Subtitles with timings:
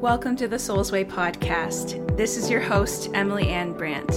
[0.00, 2.16] Welcome to the Soul's Way podcast.
[2.16, 4.10] This is your host, Emily Anne Brant.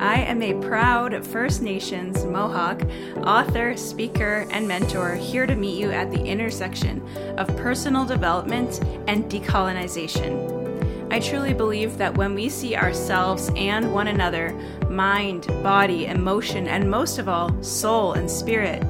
[0.00, 2.82] I am a proud First Nations Mohawk
[3.26, 9.24] author, speaker, and mentor here to meet you at the intersection of personal development and
[9.30, 11.12] decolonization.
[11.12, 14.52] I truly believe that when we see ourselves and one another,
[14.88, 18.82] mind, body, emotion, and most of all, soul and spirit,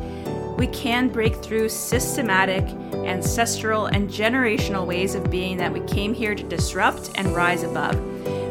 [0.57, 2.65] we can break through systematic,
[3.05, 8.01] ancestral, and generational ways of being that we came here to disrupt and rise above.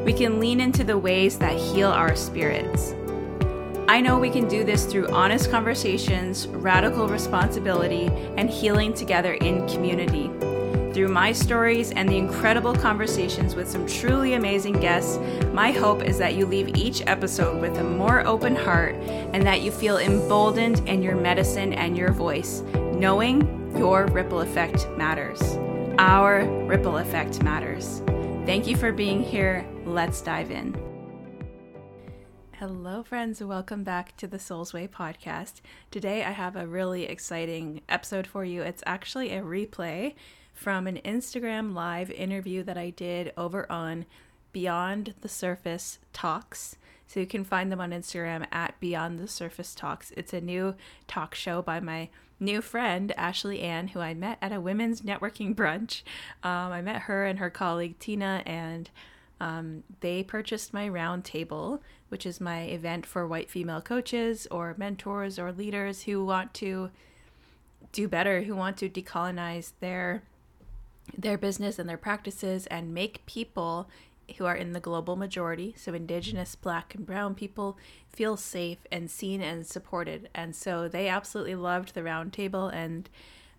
[0.04, 2.94] We can lean into the ways that heal our spirits.
[3.88, 8.08] I know we can do this through honest conversations, radical responsibility,
[8.38, 10.30] and healing together in community.
[10.94, 15.18] Through my stories and the incredible conversations with some truly amazing guests,
[15.52, 18.94] my hope is that you leave each episode with a more open heart
[19.34, 22.62] and that you feel emboldened in your medicine and your voice,
[22.94, 25.42] knowing your ripple effect matters.
[25.98, 28.04] Our ripple effect matters.
[28.46, 29.68] Thank you for being here.
[29.86, 30.78] Let's dive in.
[32.60, 33.44] Hello, friends.
[33.44, 35.62] Welcome back to the Soul's Way podcast.
[35.90, 38.62] Today, I have a really exciting episode for you.
[38.62, 40.14] It's actually a replay
[40.64, 44.06] from an Instagram live interview that I did over on
[44.54, 46.78] Beyond the Surface Talks.
[47.06, 50.14] So you can find them on Instagram at Beyond the Surface Talks.
[50.16, 50.76] It's a new
[51.06, 52.08] talk show by my
[52.40, 56.02] new friend, Ashley Ann, who I met at a women's networking brunch.
[56.44, 58.90] Um, I met her and her colleague Tina, and
[59.42, 64.76] um, they purchased my round table, which is my event for white female coaches or
[64.78, 66.90] mentors or leaders who want to
[67.92, 70.24] do better, who want to decolonize their
[71.18, 73.90] their business and their practices and make people
[74.38, 77.78] who are in the global majority, so indigenous, black, and brown people,
[78.10, 80.30] feel safe and seen and supported.
[80.34, 82.74] And so they absolutely loved the roundtable.
[82.74, 83.10] And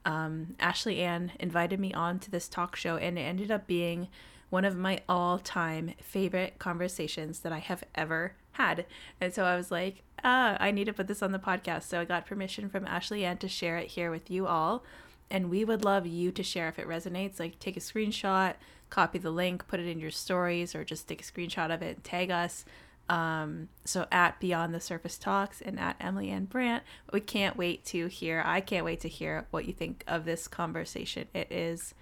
[0.05, 4.09] um, Ashley Ann invited me on to this talk show, and it ended up being
[4.51, 8.87] one of my all time favorite conversations that I have ever had.
[9.21, 11.85] And so I was like, ah, I need to put this on the podcast.
[11.85, 14.85] So I got permission from Ashley Ann to share it here with you all
[15.31, 17.39] and we would love you to share if it resonates.
[17.39, 18.55] Like take a screenshot,
[18.91, 21.97] copy the link, put it in your stories, or just take a screenshot of it
[21.97, 22.65] and tag us.
[23.09, 26.83] Um, so at Beyond the Surface Talks and at Emily Anne Brant,
[27.13, 28.43] we can't wait to hear.
[28.45, 31.29] I can't wait to hear what you think of this conversation.
[31.35, 31.95] It is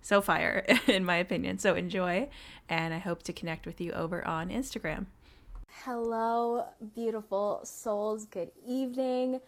[0.00, 1.58] so fire, in my opinion.
[1.58, 2.28] So enjoy,
[2.68, 5.06] and I hope to connect with you over on Instagram.
[5.84, 8.26] Hello, beautiful souls.
[8.26, 9.40] Good evening.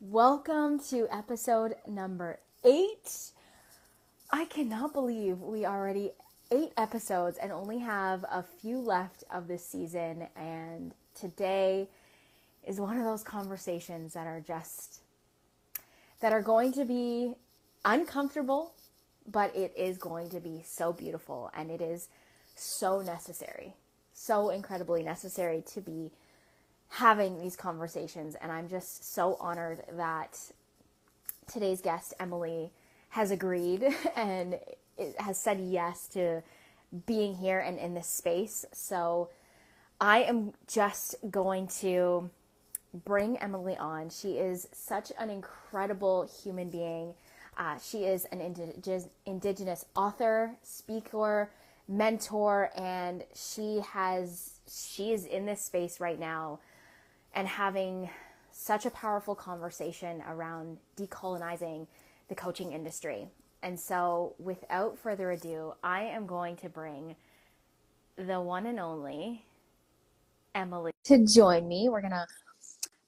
[0.00, 3.32] Welcome to episode number eight.
[4.30, 6.12] I cannot believe we already
[6.50, 10.26] eight episodes and only have a few left of this season.
[10.36, 11.88] And today
[12.66, 15.00] is one of those conversations that are just
[16.20, 17.34] that are going to be
[17.84, 18.72] uncomfortable,
[19.30, 22.08] but it is going to be so beautiful and it is
[22.54, 23.74] so necessary,
[24.14, 26.10] so incredibly necessary to be
[26.88, 28.36] having these conversations.
[28.40, 30.38] And I'm just so honored that
[31.46, 32.70] today's guest, Emily,
[33.10, 33.84] has agreed
[34.16, 34.58] and
[35.18, 36.42] has said yes to
[37.06, 38.64] being here and in this space.
[38.72, 39.30] So
[40.00, 42.30] I am just going to
[43.04, 44.10] bring Emily on.
[44.10, 47.14] She is such an incredible human being.
[47.56, 51.50] Uh, she is an indig- indigenous author, speaker,
[51.88, 56.58] mentor, and she has she is in this space right now
[57.34, 58.08] and having
[58.64, 61.86] such a powerful conversation around decolonizing
[62.28, 63.28] the coaching industry.
[63.62, 67.14] And so, without further ado, I am going to bring
[68.16, 69.44] the one and only
[70.54, 71.88] Emily to join me.
[71.90, 72.26] We're going to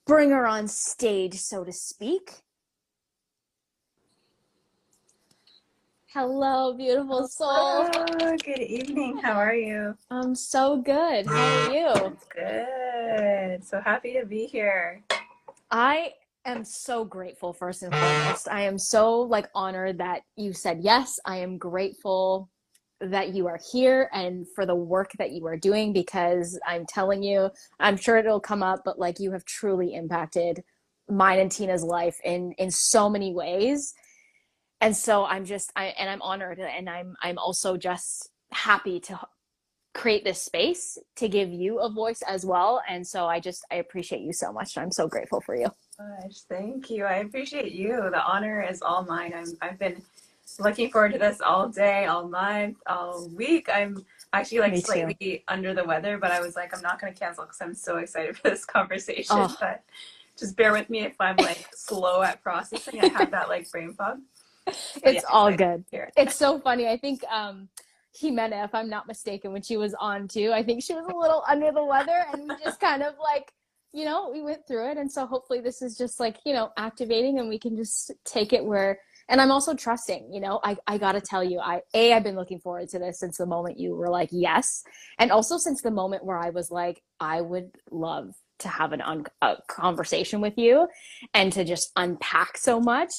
[0.07, 2.33] bring her on stage, so to speak.
[6.09, 7.89] Hello, beautiful soul.
[7.93, 9.19] Hello, good evening.
[9.19, 9.97] How are you?
[10.11, 11.27] I'm so good.
[11.27, 12.17] How are you?
[12.35, 13.65] Good.
[13.65, 15.03] So happy to be here.
[15.71, 16.13] I
[16.45, 18.49] am so grateful first and foremost.
[18.49, 21.19] I am so like honored that you said yes.
[21.27, 22.51] I am grateful
[23.01, 27.23] that you are here and for the work that you are doing because I'm telling
[27.23, 30.63] you, I'm sure it'll come up, but like you have truly impacted
[31.09, 33.93] mine and Tina's life in in so many ways.
[34.81, 39.21] And so I'm just I and I'm honored and I'm I'm also just happy to
[39.97, 42.83] create this space to give you a voice as well.
[42.89, 44.77] And so I just, I appreciate you so much.
[44.77, 45.69] I'm so grateful for you.
[45.99, 47.05] Gosh, thank you.
[47.05, 48.09] I appreciate you.
[48.11, 49.33] The honor is all mine.
[49.35, 50.03] I'm, I've been
[50.59, 53.69] looking forward to this all day, all month, all week.
[53.73, 57.19] I'm actually like slightly under the weather, but I was like, I'm not going to
[57.19, 59.37] cancel because I'm so excited for this conversation.
[59.39, 59.57] Oh.
[59.59, 59.83] But
[60.39, 63.01] just bear with me if I'm like slow at processing.
[63.01, 64.19] I have that like brain fog.
[64.67, 65.85] But it's yeah, all good.
[66.17, 66.87] It's so funny.
[66.89, 67.69] I think, um,
[68.21, 70.53] Jimena, if I'm not mistaken, when she was on too.
[70.53, 73.53] I think she was a little under the weather and we just kind of like,
[73.93, 74.99] you know, we went through it.
[74.99, 78.53] And so hopefully this is just like, you know, activating and we can just take
[78.53, 78.99] it where
[79.29, 82.37] and I'm also trusting, you know, I, I gotta tell you, I A, I've been
[82.37, 84.85] looking forward to this since the moment you were like, yes.
[85.19, 89.01] And also since the moment where I was like, I would love to have an
[89.01, 90.87] un- a conversation with you
[91.35, 93.11] and to just unpack so much.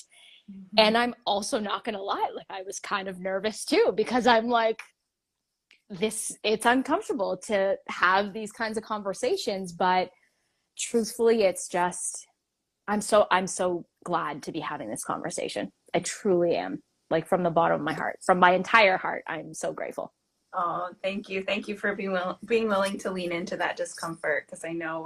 [0.52, 0.80] Mm-hmm.
[0.80, 4.48] And I'm also not gonna lie, like I was kind of nervous too, because I'm
[4.48, 4.82] like,
[5.90, 10.10] this it's uncomfortable to have these kinds of conversations, but
[10.78, 12.28] truthfully, it's just
[12.88, 15.70] I'm so I'm so glad to be having this conversation.
[15.94, 16.82] I truly am.
[17.10, 20.14] Like from the bottom of my heart, from my entire heart, I'm so grateful.
[20.54, 21.44] Oh, thank you.
[21.44, 25.06] Thank you for being will- being willing to lean into that discomfort because I know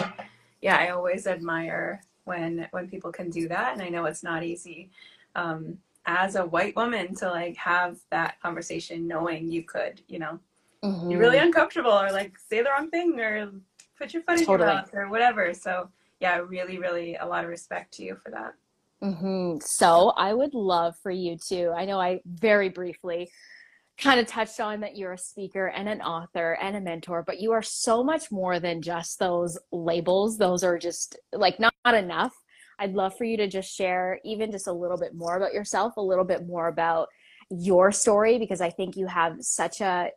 [0.61, 4.43] yeah, I always admire when when people can do that and I know it's not
[4.43, 4.91] easy.
[5.35, 10.39] Um, as a white woman to like have that conversation knowing you could, you know,
[10.83, 11.09] mm-hmm.
[11.09, 13.51] be really uncomfortable or like say the wrong thing or
[13.97, 14.67] put your foot in totally.
[14.67, 15.53] your mouth or whatever.
[15.53, 15.89] So
[16.19, 18.53] yeah, really, really a lot of respect to you for that.
[19.03, 19.59] Mm-hmm.
[19.61, 23.29] So I would love for you to, I know I very briefly
[23.97, 27.39] kind of touched on that you're a speaker and an author and a mentor, but
[27.39, 30.37] you are so much more than just those labels.
[30.37, 32.33] Those are just like not, not enough.
[32.81, 35.95] I'd love for you to just share even just a little bit more about yourself,
[35.97, 37.07] a little bit more about
[37.49, 40.09] your story, because I think you have such a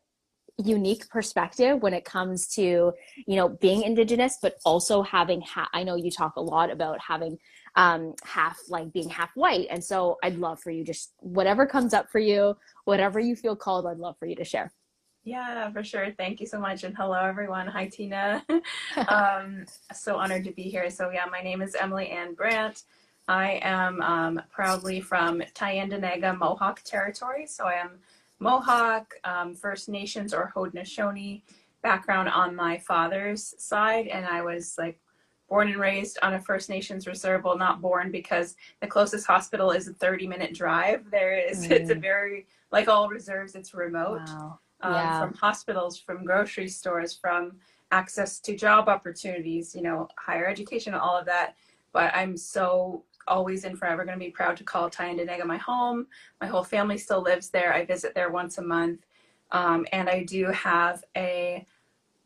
[0.58, 2.93] unique perspective when it comes to
[3.26, 6.96] you know being indigenous but also having ha- i know you talk a lot about
[7.00, 7.37] having
[7.76, 9.66] um, half like being half white.
[9.70, 13.56] And so I'd love for you just whatever comes up for you, whatever you feel
[13.56, 14.72] called, I'd love for you to share.
[15.25, 16.11] Yeah, for sure.
[16.19, 16.85] Thank you so much.
[16.85, 17.67] And hello, everyone.
[17.67, 18.44] Hi, Tina.
[19.09, 20.91] um, so honored to be here.
[20.91, 22.82] So, yeah, my name is Emily Anne Brant.
[23.26, 27.47] I am um, proudly from Tyendinaga Mohawk territory.
[27.47, 28.00] So, I am
[28.38, 31.41] Mohawk, um, First Nations, or Haudenosaunee
[31.82, 34.09] background on my father's side.
[34.09, 35.00] And I was like
[35.49, 37.44] born and raised on a First Nations reserve.
[37.44, 41.11] Well, not born because the closest hospital is a 30 minute drive.
[41.11, 41.71] There is, mm.
[41.71, 44.21] it's a very, like all reserves, it's remote.
[44.26, 44.59] Wow.
[44.81, 45.21] Um, yeah.
[45.21, 47.53] From hospitals, from grocery stores, from
[47.91, 51.55] access to job opportunities, you know, higher education, all of that.
[51.93, 56.06] But I'm so always and forever going to be proud to call Tyendinaga my home.
[56.41, 57.73] My whole family still lives there.
[57.73, 59.06] I visit there once a month.
[59.53, 61.67] Um, and I do have a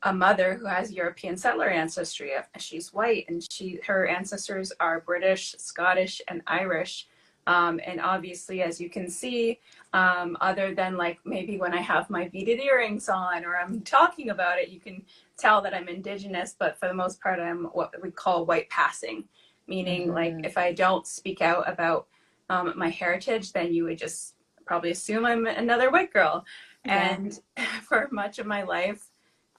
[0.05, 2.31] a mother who has European settler ancestry.
[2.59, 7.09] She's white, and she her ancestors are British, Scottish, and Irish.
[7.49, 9.59] Um, and obviously, as you can see,
[9.95, 14.29] um, other than like maybe when I have my beaded earrings on or I'm talking
[14.29, 15.03] about it, you can
[15.39, 16.55] tell that I'm indigenous.
[16.59, 19.25] But for the most part, I'm what we call white passing,
[19.67, 20.15] meaning mm-hmm.
[20.15, 22.07] like if I don't speak out about
[22.51, 24.35] um, my heritage, then you would just
[24.67, 26.45] probably assume I'm another white girl.
[26.85, 27.15] Yeah.
[27.15, 27.41] And
[27.83, 29.09] for much of my life,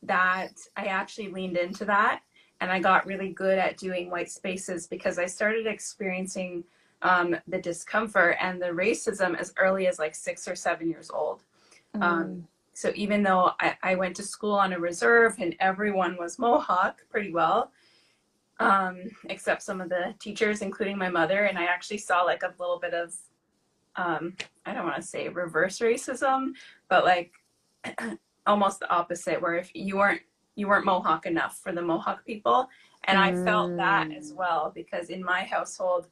[0.03, 2.21] that I actually leaned into that
[2.61, 6.63] and I got really good at doing white spaces because I started experiencing
[7.01, 11.43] um, the discomfort and the racism as early as like six or seven years old.
[11.95, 12.03] Mm.
[12.03, 16.39] Um, so even though I, I, went to school on a reserve and everyone was
[16.39, 17.71] Mohawk pretty well,
[18.59, 22.53] um, except some of the teachers, including my mother, and I actually saw like a
[22.59, 23.15] little bit of,
[23.95, 24.35] um,
[24.65, 26.51] I don't want to say reverse racism,
[26.89, 27.31] but like
[28.45, 30.21] almost the opposite where if you weren't
[30.55, 32.67] you weren't mohawk enough for the mohawk people
[33.05, 33.21] and mm.
[33.21, 34.37] i felt that as mm.
[34.37, 36.07] well because in my household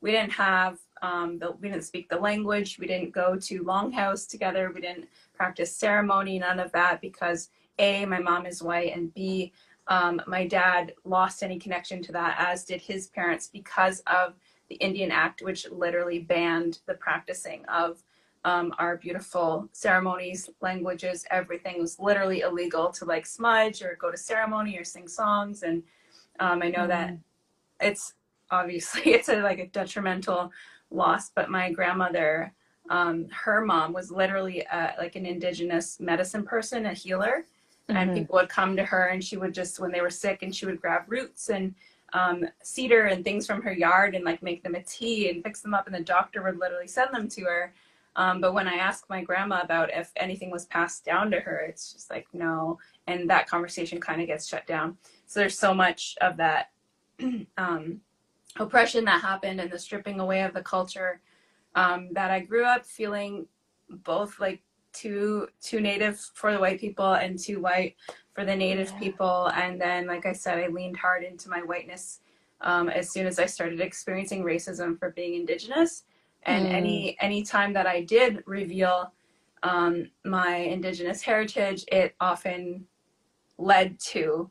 [0.00, 4.28] we didn't have um, the, we didn't speak the language we didn't go to longhouse
[4.28, 9.12] together we didn't practice ceremony none of that because a my mom is white and
[9.14, 9.52] b
[9.86, 14.34] um, my dad lost any connection to that as did his parents because of
[14.68, 18.02] the indian act which literally banned the practicing of
[18.44, 24.16] um, our beautiful ceremonies, languages, everything was literally illegal to like smudge or go to
[24.16, 25.62] ceremony or sing songs.
[25.62, 25.82] And
[26.40, 26.88] um, I know mm.
[26.88, 27.18] that
[27.80, 28.14] it's
[28.50, 30.52] obviously it's a, like a detrimental
[30.90, 32.52] loss, but my grandmother,
[32.90, 37.44] um, her mom was literally uh, like an indigenous medicine person, a healer.
[37.88, 37.96] Mm-hmm.
[37.96, 40.54] And people would come to her and she would just, when they were sick, and
[40.54, 41.74] she would grab roots and
[42.12, 45.60] um, cedar and things from her yard and like make them a tea and fix
[45.60, 45.86] them up.
[45.86, 47.74] And the doctor would literally send them to her.
[48.16, 51.60] Um, but when I asked my grandma about if anything was passed down to her,
[51.60, 52.78] it's just like, no.
[53.06, 54.96] And that conversation kind of gets shut down.
[55.26, 56.70] So there's so much of that
[57.56, 58.00] um,
[58.58, 61.20] oppression that happened and the stripping away of the culture
[61.74, 63.46] um, that I grew up feeling
[63.88, 64.62] both like
[64.92, 67.96] too too native for the white people and too white
[68.34, 68.98] for the native yeah.
[68.98, 69.50] people.
[69.54, 72.20] And then, like I said, I leaned hard into my whiteness
[72.60, 76.04] um, as soon as I started experiencing racism for being indigenous
[76.44, 76.72] and mm.
[76.72, 79.12] any any time that i did reveal
[79.62, 82.86] um, my indigenous heritage, it often
[83.58, 84.50] led to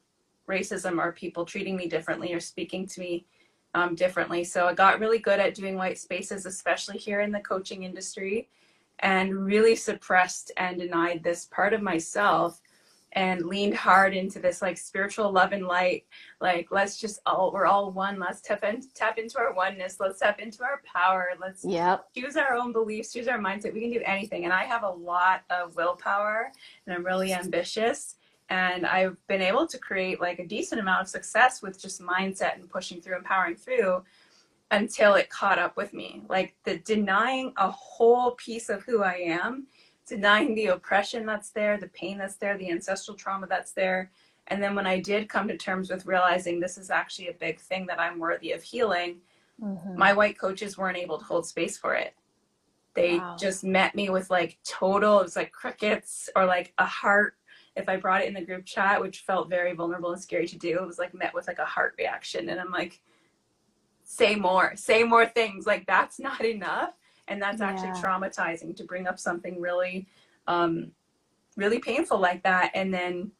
[0.49, 3.25] racism or people treating me differently or speaking to me
[3.73, 4.43] um, differently.
[4.43, 8.49] So I got really good at doing white spaces, especially here in the coaching industry,
[8.99, 12.61] and really suppressed and denied this part of myself
[13.13, 16.05] and leaned hard into this like spiritual love and light.
[16.41, 18.19] Like let's just all we're all one.
[18.19, 19.97] Let's tap, in, tap into our oneness.
[19.99, 21.29] Let's tap into our power.
[21.39, 22.05] Let's yep.
[22.15, 23.73] choose our own beliefs choose our mindset.
[23.73, 24.43] We can do anything.
[24.43, 26.51] And i have a lot of willpower
[26.85, 28.15] and i'm really ambitious
[28.49, 32.55] and i've been able to create like a decent amount of success with just mindset
[32.55, 34.03] and pushing through and powering through
[34.71, 39.15] until it caught up with me like the denying a whole piece of who i
[39.15, 39.67] am
[40.07, 44.09] denying the oppression that's there, the pain that's there, the ancestral trauma that's there.
[44.47, 47.59] And then when I did come to terms with realizing this is actually a big
[47.59, 49.17] thing that I'm worthy of healing,
[49.61, 49.97] mm-hmm.
[49.97, 52.15] my white coaches weren't able to hold space for it.
[52.93, 53.35] They wow.
[53.37, 57.35] just met me with like total, it was like crickets or like a heart.
[57.77, 60.57] If I brought it in the group chat, which felt very vulnerable and scary to
[60.57, 62.49] do, it was like met with like a heart reaction.
[62.49, 62.99] And I'm like,
[64.03, 65.65] say more, say more things.
[65.65, 66.93] Like that's not enough
[67.27, 67.69] and that's yeah.
[67.69, 70.07] actually traumatizing to bring up something really
[70.47, 70.91] um
[71.55, 73.31] really painful like that and then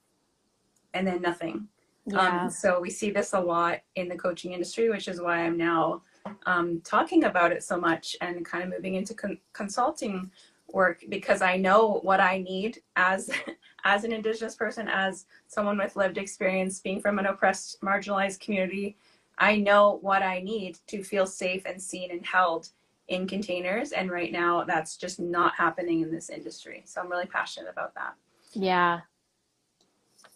[0.93, 1.67] and then nothing
[2.05, 2.43] yeah.
[2.43, 5.57] um so we see this a lot in the coaching industry which is why i'm
[5.57, 6.01] now
[6.45, 10.29] um, talking about it so much and kind of moving into con- consulting
[10.73, 13.29] work because i know what i need as
[13.87, 18.95] as an indigenous person as someone with lived experience being from an oppressed marginalized community
[19.37, 22.69] i know what i need to feel safe and seen and held
[23.07, 23.91] in containers.
[23.91, 26.83] And right now, that's just not happening in this industry.
[26.85, 28.15] So I'm really passionate about that.
[28.53, 29.01] Yeah.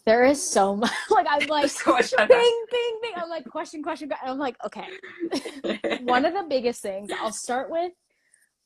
[0.04, 0.90] There is so much.
[1.10, 3.12] Like, I'm like, so much bing, bing, bing.
[3.16, 4.28] I'm like, question, question, question.
[4.28, 5.98] I'm like, okay.
[6.04, 7.92] one of the biggest things, I'll start with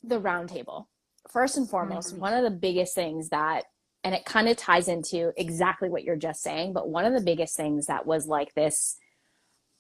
[0.03, 0.87] the roundtable.
[1.29, 2.21] First and foremost, mm-hmm.
[2.21, 3.65] one of the biggest things that,
[4.07, 7.21] and it kind of ties into exactly what you're just saying, but one of the
[7.21, 8.99] biggest things that was like this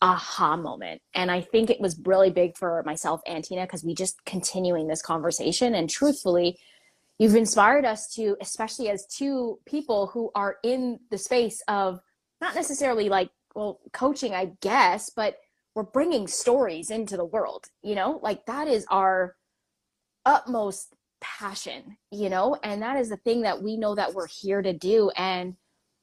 [0.02, 1.00] aha moment.
[1.14, 4.88] And I think it was really big for myself and Tina because we just continuing
[4.88, 5.76] this conversation.
[5.76, 6.58] And truthfully,
[7.20, 12.00] you've inspired us to, especially as two people who are in the space of
[12.40, 15.36] not necessarily like, well, coaching, I guess, but
[15.76, 19.36] we're bringing stories into the world, you know, like that is our
[20.24, 20.95] utmost
[21.38, 24.72] passion, you know, and that is the thing that we know that we're here to
[24.72, 25.10] do.
[25.16, 25.56] And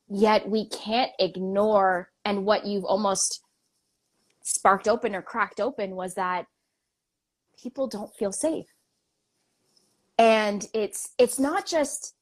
[0.10, 3.42] yet we can't ignore, and what you've almost
[4.44, 6.46] sparked open or cracked open was that
[7.62, 8.68] people don't feel safe.
[10.18, 12.14] And it's it's not just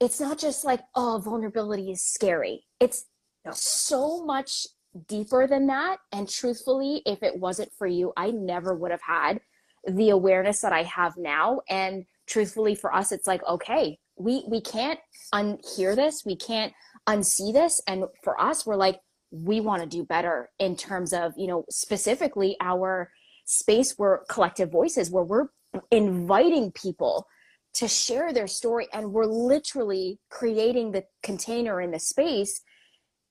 [0.00, 2.64] it's not just like oh vulnerability is scary.
[2.80, 3.06] It's
[3.52, 4.66] so much
[5.06, 5.98] deeper than that.
[6.12, 9.40] And truthfully if it wasn't for you i never would have had
[9.88, 11.60] the awareness that i have now.
[11.68, 14.98] And truthfully for us it's like okay we we can't
[15.32, 16.24] unhear this.
[16.24, 16.72] We can't
[17.08, 17.80] unsee this.
[17.86, 21.64] And for us we're like we want to do better in terms of you know
[21.70, 23.10] specifically our
[23.44, 25.46] space where collective voices where we're
[25.90, 27.26] inviting people
[27.74, 28.88] to share their story.
[28.92, 32.60] And we're literally creating the container in the space.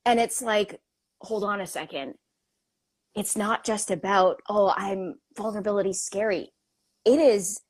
[0.05, 0.79] And it's like
[1.21, 2.13] hold on a second
[3.17, 6.49] it's not just about oh i'm vulnerability scary.
[7.05, 7.61] It is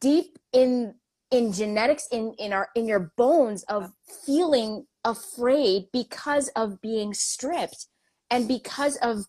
[0.00, 0.94] deep in
[1.30, 3.90] in genetics in in our in your bones of
[4.26, 7.86] feeling afraid because of being stripped
[8.30, 9.24] and because of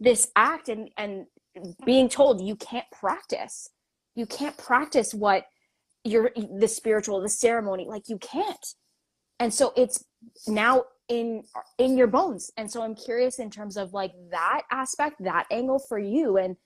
[0.00, 1.26] this act and and
[1.84, 3.70] being told you can't practice.
[4.14, 5.44] You can't practice what
[6.04, 8.74] you're the spiritual the ceremony like you can't.
[9.40, 10.04] And so it's
[10.48, 11.42] now in
[11.78, 15.78] in your bones and so i'm curious in terms of like that aspect that angle
[15.78, 16.56] for you and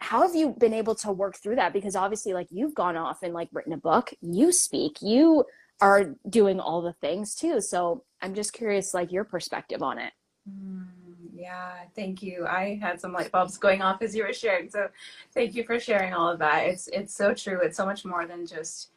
[0.00, 3.22] how have you been able to work through that because obviously like you've gone off
[3.22, 5.44] and like written a book you speak you
[5.80, 7.60] are doing all the things too.
[7.60, 10.12] So I'm just curious, like your perspective on it.
[10.48, 10.86] Mm,
[11.34, 12.46] yeah, thank you.
[12.46, 14.70] I had some light bulbs going off as you were sharing.
[14.70, 14.88] So
[15.34, 16.66] thank you for sharing all of that.
[16.66, 17.60] It's it's so true.
[17.60, 18.90] It's so much more than just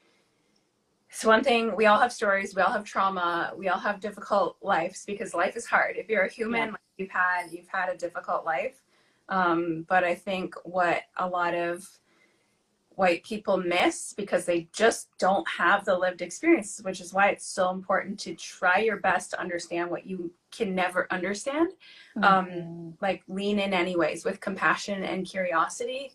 [1.11, 4.57] it's one thing we all have stories we all have trauma we all have difficult
[4.61, 6.75] lives because life is hard if you're a human yeah.
[6.97, 8.83] you've had you've had a difficult life
[9.29, 11.87] um, but i think what a lot of
[12.95, 17.47] white people miss because they just don't have the lived experiences, which is why it's
[17.47, 21.69] so important to try your best to understand what you can never understand.
[22.17, 22.59] Um, mm-hmm.
[22.59, 26.13] Um, like lean in anyways with compassion and curiosity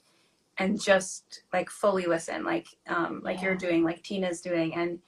[0.58, 3.44] and just like fully listen, like um, like yeah.
[3.44, 4.74] you're doing, like Tina's doing.
[4.74, 4.98] And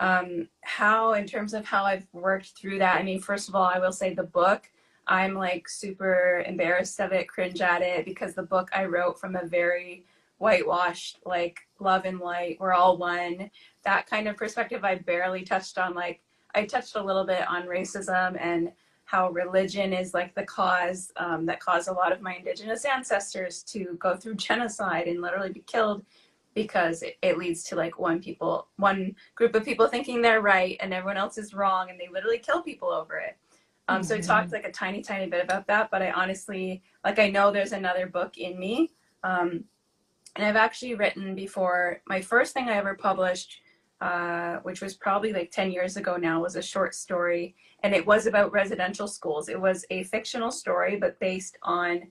[0.00, 3.64] um, how in terms of how I've worked through that, I mean, first of all,
[3.64, 4.70] I will say the book,
[5.06, 9.36] I'm like super embarrassed of it, cringe at it, because the book I wrote from
[9.36, 10.04] a very
[10.38, 13.50] whitewashed like love and light we're all one
[13.84, 16.20] that kind of perspective i barely touched on like
[16.54, 18.72] i touched a little bit on racism and
[19.14, 23.62] how religion is like the cause um, that caused a lot of my indigenous ancestors
[23.62, 26.04] to go through genocide and literally be killed
[26.52, 30.76] because it, it, leads to like one people one group of people thinking they're right
[30.80, 33.36] and everyone else is wrong and they literally kill people over it
[33.86, 34.04] um, mm-hmm.
[34.04, 37.30] so i talked like a tiny tiny bit about that but i honestly like i
[37.30, 38.90] know there's another book in me
[39.22, 39.62] um,
[40.34, 43.60] and i've actually written before my first thing i ever published
[44.04, 48.06] uh, which was probably like 10 years ago now was a short story and it
[48.06, 52.02] was about residential schools it was a fictional story but based on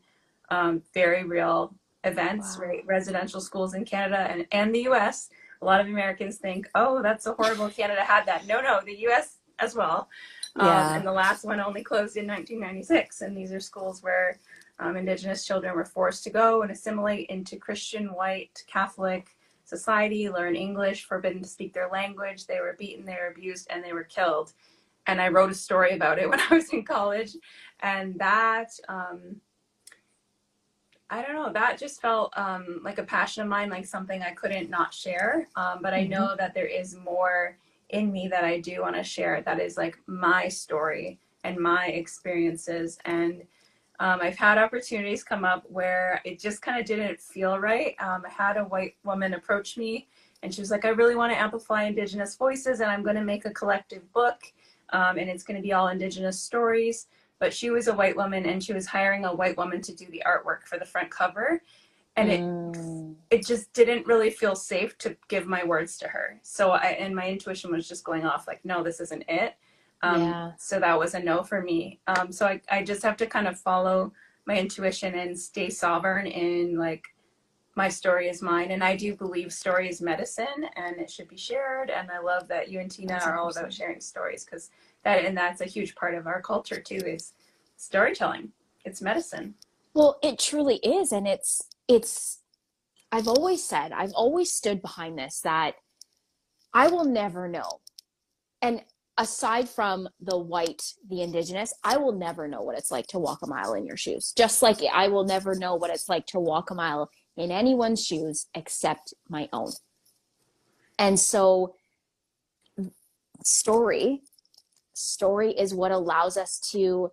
[0.50, 1.74] um, very real
[2.04, 2.68] events, wow.
[2.68, 2.86] right?
[2.86, 5.30] Residential schools in Canada and, and the US.
[5.62, 7.70] A lot of Americans think, oh, that's so horrible.
[7.70, 8.46] Canada had that.
[8.46, 10.10] No, no, the US as well.
[10.56, 10.88] Um, yeah.
[10.88, 13.22] Um, and the last one only closed in 1996.
[13.22, 14.40] And these are schools where
[14.80, 19.36] um, Indigenous children were forced to go and assimilate into Christian, white, Catholic
[19.78, 22.46] society, learn English, forbidden to speak their language.
[22.46, 24.54] They were beaten, they were abused, and they were killed.
[25.08, 27.32] And I wrote a story about it when I was in college.
[27.82, 29.42] And that, um,
[31.10, 31.52] I don't know.
[31.52, 35.48] That just felt um, like a passion of mine, like something I couldn't not share.
[35.56, 36.12] Um, but I mm-hmm.
[36.12, 37.58] know that there is more
[37.90, 39.42] in me that I do want to share.
[39.42, 42.98] That is like my story and my experiences.
[43.06, 43.44] And
[44.00, 47.96] um, I've had opportunities come up where it just kind of didn't feel right.
[48.00, 50.08] Um, I had a white woman approach me,
[50.42, 53.24] and she was like, "I really want to amplify Indigenous voices, and I'm going to
[53.24, 54.42] make a collective book,
[54.92, 57.08] um, and it's going to be all Indigenous stories."
[57.40, 60.06] but she was a white woman and she was hiring a white woman to do
[60.12, 61.62] the artwork for the front cover
[62.16, 63.16] and it mm.
[63.30, 67.16] it just didn't really feel safe to give my words to her so i and
[67.16, 69.56] my intuition was just going off like no this isn't it
[70.04, 70.52] um, yeah.
[70.58, 72.00] so that was a no for me.
[72.08, 74.12] Um, so I, I just have to kind of follow
[74.46, 77.06] my intuition and stay sovereign in like
[77.76, 78.72] my story is mine.
[78.72, 81.90] And i do believe story is medicine and it should be shared.
[81.90, 84.70] And i love that you and tina That's are all about sharing stories because
[85.04, 87.34] that and that's a huge part of our culture too is
[87.78, 88.52] storytelling.
[88.84, 89.56] It's medicine.
[89.94, 91.14] Well it truly is.
[91.14, 92.40] And it's it's
[93.14, 95.76] i've always said i've always stood behind this that
[96.74, 97.80] i will never know.
[98.62, 98.82] And
[99.18, 103.40] aside from the white the indigenous i will never know what it's like to walk
[103.44, 104.34] a mile in your shoes.
[104.36, 108.06] Just like i will never know what it's like to walk a mile in anyone's
[108.06, 109.72] shoes except my own.
[111.00, 111.76] And so
[113.44, 114.22] story
[114.94, 117.12] story is what allows us to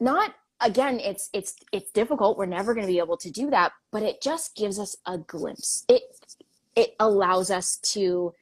[0.00, 2.38] not again it's it's it's difficult.
[2.38, 5.18] We're never going to be able to do that but it just gives us a
[5.18, 5.84] glimpse.
[5.88, 6.02] It
[6.76, 8.32] it allows us to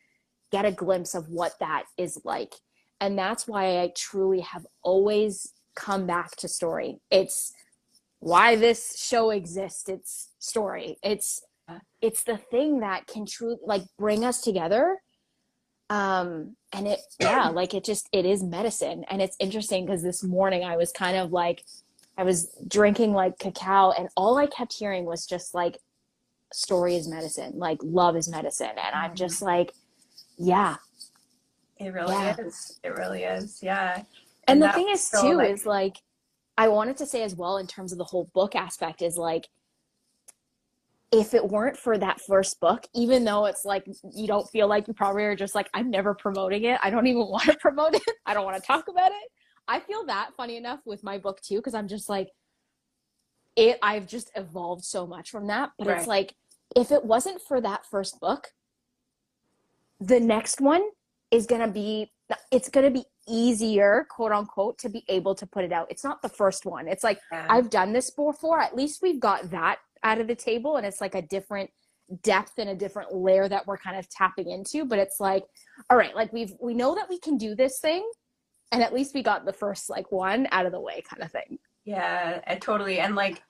[0.53, 2.55] get a glimpse of what that is like.
[3.01, 7.01] And that's why i truly have always come back to story.
[7.11, 7.53] It's
[8.21, 9.89] why this show exists.
[9.89, 10.99] It's story.
[11.03, 11.43] It's
[12.01, 14.99] it's the thing that can truly like bring us together.
[15.91, 19.05] Um and it yeah like it just it is medicine.
[19.11, 21.65] And it's interesting because this morning i was kind of like
[22.17, 25.79] i was drinking like cacao and all i kept hearing was just like
[26.53, 28.69] story is medicine like love is medicine.
[28.69, 29.47] And i'm just mm-hmm.
[29.47, 29.73] like
[30.39, 30.77] yeah
[31.79, 32.37] it really yeah.
[32.39, 34.07] is it really is yeah and,
[34.49, 35.51] and the thing is too like...
[35.51, 35.97] is like
[36.59, 39.49] i wanted to say as well in terms of the whole book aspect is like
[41.13, 44.89] if it weren't for that first book, even though it's like you don't feel like
[44.89, 46.81] you probably are just like, I'm never promoting it.
[46.83, 48.03] I don't even want to promote it.
[48.25, 49.31] I don't want to talk about it.
[49.69, 52.29] I feel that funny enough with my book too, because I'm just like,
[53.57, 55.71] it, I've just evolved so much from that.
[55.79, 55.99] But right.
[55.99, 56.35] it's like,
[56.75, 58.49] if it wasn't for that first book,
[60.07, 60.83] the next one
[61.31, 62.11] is going to be,
[62.51, 65.87] it's going to be easier, quote unquote, to be able to put it out.
[65.91, 66.89] It's not the first one.
[66.89, 67.47] It's like, yeah.
[67.49, 68.61] I've done this before.
[68.61, 71.71] At least we've got that out of the table and it's like a different
[72.23, 75.45] depth and a different layer that we're kind of tapping into but it's like
[75.89, 78.07] all right like we've we know that we can do this thing
[78.71, 81.31] and at least we got the first like one out of the way kind of
[81.31, 83.43] thing yeah I totally and like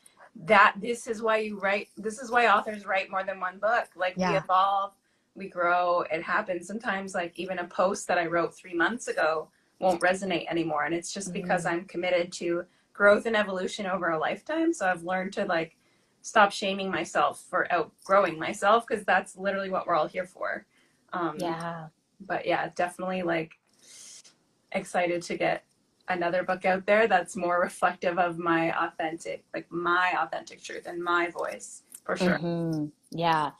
[0.44, 3.88] that this is why you write this is why authors write more than one book
[3.96, 4.32] like yeah.
[4.32, 4.92] we evolve
[5.34, 9.48] we grow it happens sometimes like even a post that i wrote three months ago
[9.78, 11.42] won't resonate anymore and it's just mm-hmm.
[11.42, 15.76] because i'm committed to growth and evolution over a lifetime so i've learned to like
[16.22, 20.64] stop shaming myself for outgrowing myself because that's literally what we're all here for.
[21.12, 21.88] Um, yeah.
[22.20, 23.52] But yeah, definitely like
[24.70, 25.64] excited to get
[26.08, 31.02] another book out there that's more reflective of my authentic, like my authentic truth and
[31.02, 32.38] my voice for sure.
[32.38, 32.86] Mm-hmm.
[33.12, 33.50] Yeah.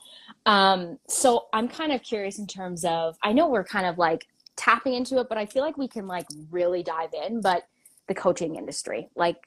[0.45, 4.27] Um, so I'm kind of curious in terms of, I know we're kind of like
[4.55, 7.39] tapping into it, but I feel like we can like really dive in.
[7.41, 7.63] But
[8.07, 9.37] the coaching industry, like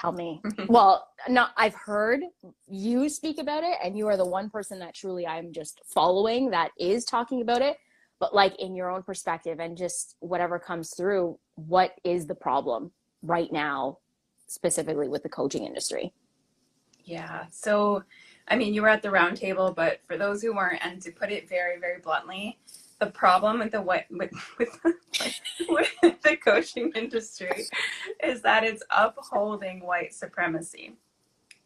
[0.00, 0.40] Tell me.
[0.68, 2.20] well, not I've heard
[2.68, 6.50] you speak about it and you are the one person that truly I'm just following
[6.50, 7.78] that is talking about it.
[8.20, 12.92] But like in your own perspective and just whatever comes through, what is the problem
[13.22, 13.98] right now
[14.46, 16.12] specifically with the coaching industry?
[17.04, 17.46] Yeah.
[17.50, 18.04] So
[18.48, 21.30] I mean, you were at the roundtable, but for those who weren't, and to put
[21.30, 22.58] it very, very bluntly,
[22.98, 24.80] the problem with the what with with,
[25.68, 27.66] with the coaching industry
[28.22, 30.96] is that it's upholding white supremacy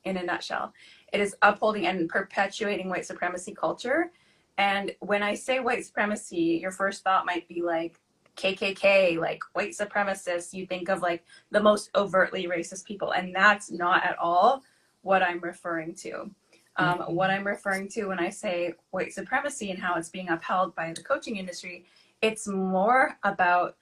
[0.05, 0.73] in a nutshell.
[1.13, 4.11] It is upholding and perpetuating white supremacy culture.
[4.59, 7.99] And when i say white supremacy your first thought might be like
[8.37, 13.13] kkk like white supremacists you think of like the most overtly racist people.
[13.13, 14.63] And that's not at all
[15.01, 16.31] what i'm referring to
[16.77, 17.15] um, mm-hmm.
[17.15, 20.93] What I'm referring to when I say white supremacy and how it's being upheld by
[20.93, 21.85] the coaching industry,
[22.21, 23.77] it's more about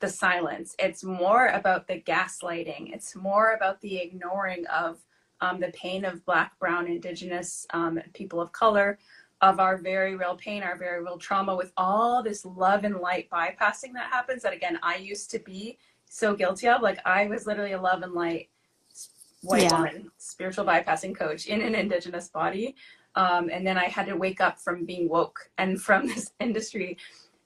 [0.00, 0.76] the silence.
[0.78, 2.92] It's more about the gaslighting.
[2.92, 4.98] It's more about the ignoring of
[5.40, 8.98] um, the pain of Black, Brown, Indigenous um, people of color,
[9.40, 13.28] of our very real pain, our very real trauma, with all this love and light
[13.30, 14.42] bypassing that happens.
[14.42, 15.78] That again, I used to be
[16.08, 16.80] so guilty of.
[16.80, 18.48] Like I was literally a love and light
[19.46, 19.76] white yeah.
[19.76, 22.76] woman, spiritual bypassing coach in an indigenous body.
[23.14, 26.98] Um, and then I had to wake up from being woke and from this industry.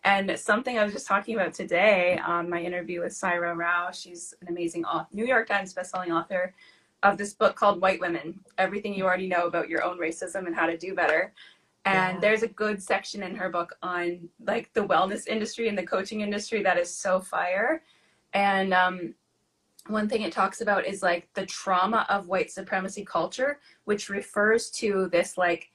[0.04, 4.34] And something I was just talking about today, um, my interview with Saira Rao, she's
[4.40, 6.54] an amazing author, New York Times bestselling author
[7.02, 10.54] of this book called White Women Everything You Already Know About Your Own Racism and
[10.54, 11.32] How to Do Better.
[11.84, 12.20] And yeah.
[12.20, 16.20] there's a good section in her book on like the wellness industry and the coaching
[16.20, 17.82] industry that is so fire.
[18.34, 19.14] And um,
[19.90, 24.70] one thing it talks about is like the trauma of white supremacy culture, which refers
[24.70, 25.70] to this like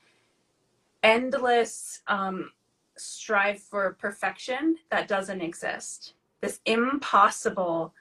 [1.04, 2.52] endless um,
[2.98, 6.14] strive for perfection that doesn't exist.
[6.42, 7.94] This impossible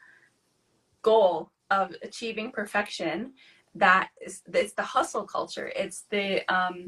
[1.03, 3.33] goal of achieving perfection
[3.75, 5.73] that is it's the hustle culture.
[5.75, 6.87] It's the um,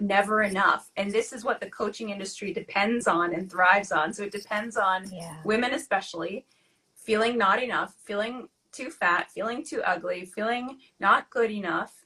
[0.00, 0.90] never enough.
[0.96, 4.12] And this is what the coaching industry depends on and thrives on.
[4.12, 5.36] So it depends on yeah.
[5.44, 6.46] women, especially
[6.94, 12.04] feeling not enough, feeling too fat, feeling too ugly, feeling not good enough.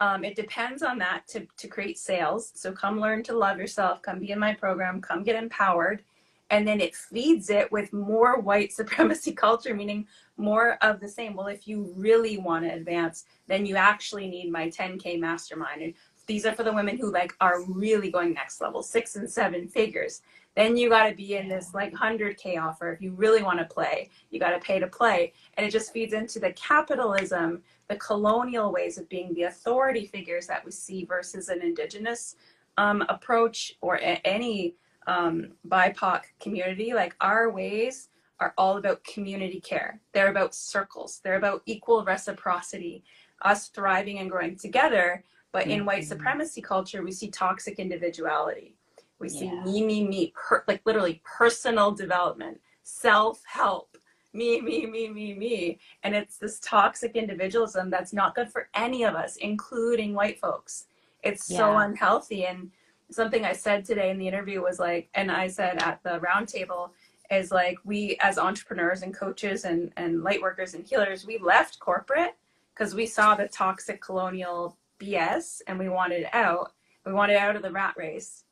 [0.00, 2.52] Um, it depends on that to, to create sales.
[2.54, 6.02] So come learn to love yourself, come be in my program, come get empowered.
[6.50, 11.34] And then it feeds it with more white supremacy culture, meaning more of the same.
[11.34, 15.82] Well, if you really want to advance, then you actually need my 10K mastermind.
[15.82, 15.94] And
[16.26, 19.66] these are for the women who like are really going next level, six and seven
[19.66, 20.22] figures.
[20.58, 22.90] Then you got to be in this like 100K offer.
[22.90, 25.32] If you really want to play, you got to pay to play.
[25.54, 30.48] And it just feeds into the capitalism, the colonial ways of being the authority figures
[30.48, 32.34] that we see versus an indigenous
[32.76, 34.74] um, approach or a- any
[35.06, 36.92] um, BIPOC community.
[36.92, 38.08] Like our ways
[38.40, 40.00] are all about community care.
[40.12, 41.20] They're about circles.
[41.22, 43.04] They're about equal reciprocity,
[43.42, 45.22] us thriving and growing together.
[45.52, 46.08] But in white mm-hmm.
[46.08, 48.74] supremacy culture, we see toxic individuality.
[49.18, 49.64] We see yeah.
[49.64, 53.96] me, me, me, per, like literally personal development, self help,
[54.32, 55.78] me, me, me, me, me.
[56.02, 60.86] And it's this toxic individualism that's not good for any of us, including white folks.
[61.22, 61.58] It's yeah.
[61.58, 62.46] so unhealthy.
[62.46, 62.70] And
[63.10, 66.90] something I said today in the interview was like, and I said at the roundtable,
[67.30, 71.78] is like we as entrepreneurs and coaches and, and light workers and healers, we left
[71.78, 72.36] corporate
[72.74, 76.72] because we saw the toxic colonial BS and we wanted out.
[77.04, 78.44] We wanted out of the rat race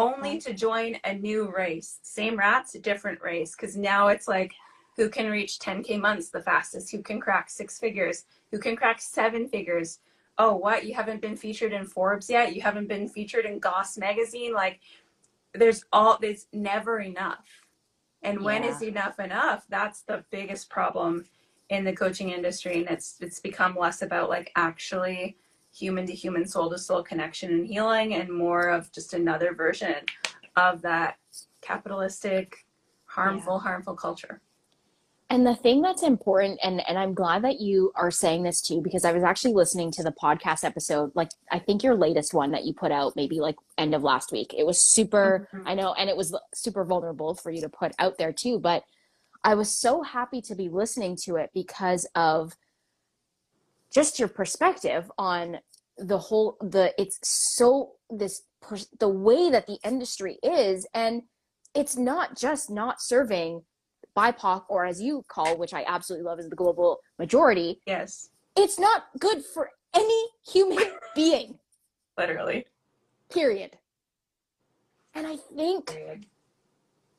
[0.00, 0.40] only oh.
[0.40, 1.98] to join a new race.
[2.02, 3.54] Same rats, different race.
[3.54, 4.52] Because now it's like,
[4.96, 6.90] who can reach 10K months the fastest?
[6.90, 8.24] Who can crack six figures?
[8.50, 10.00] Who can crack seven figures?
[10.38, 10.84] Oh, what?
[10.84, 12.54] You haven't been featured in Forbes yet?
[12.54, 14.52] You haven't been featured in Goss magazine?
[14.54, 14.80] Like,
[15.54, 17.46] there's all, there's never enough.
[18.22, 18.70] And when yeah.
[18.70, 19.64] is enough enough?
[19.68, 21.26] That's the biggest problem
[21.68, 22.80] in the coaching industry.
[22.80, 25.36] And it's, it's become less about like actually
[25.74, 29.96] human to human, soul to soul connection and healing, and more of just another version
[30.56, 31.16] of that
[31.60, 32.64] capitalistic,
[33.06, 33.70] harmful, yeah.
[33.70, 34.40] harmful culture.
[35.30, 38.80] And the thing that's important, and, and I'm glad that you are saying this too,
[38.80, 42.50] because I was actually listening to the podcast episode, like I think your latest one
[42.50, 44.52] that you put out maybe like end of last week.
[44.58, 45.68] It was super, mm-hmm.
[45.68, 48.58] I know, and it was super vulnerable for you to put out there too.
[48.58, 48.82] But
[49.44, 52.56] I was so happy to be listening to it because of
[53.92, 55.58] just your perspective on
[55.98, 58.42] the whole the it's so this
[58.98, 61.22] the way that the industry is and
[61.74, 63.62] it's not just not serving
[64.16, 67.80] bipoc or as you call which i absolutely love is the global majority.
[67.86, 68.30] Yes.
[68.56, 71.58] It's not good for any human being.
[72.18, 72.66] Literally.
[73.32, 73.78] Period.
[75.14, 76.26] And i think period.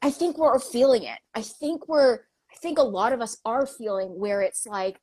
[0.02, 1.20] i think we're feeling it.
[1.36, 2.16] I think we're
[2.52, 5.00] i think a lot of us are feeling where it's like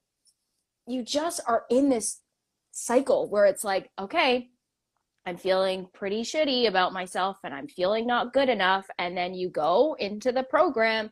[0.88, 2.20] you just are in this
[2.72, 4.48] cycle where it's like, okay,
[5.26, 8.86] I'm feeling pretty shitty about myself and I'm feeling not good enough.
[8.98, 11.10] And then you go into the program.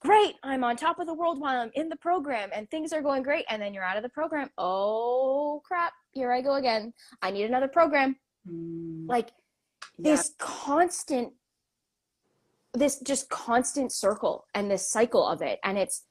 [0.00, 3.02] Great, I'm on top of the world while I'm in the program and things are
[3.02, 3.44] going great.
[3.50, 4.48] And then you're out of the program.
[4.56, 6.94] Oh crap, here I go again.
[7.20, 8.16] I need another program.
[8.48, 9.06] Mm.
[9.06, 9.30] Like
[9.98, 10.12] yeah.
[10.12, 11.32] this constant,
[12.74, 15.58] this just constant circle and this cycle of it.
[15.62, 16.04] And it's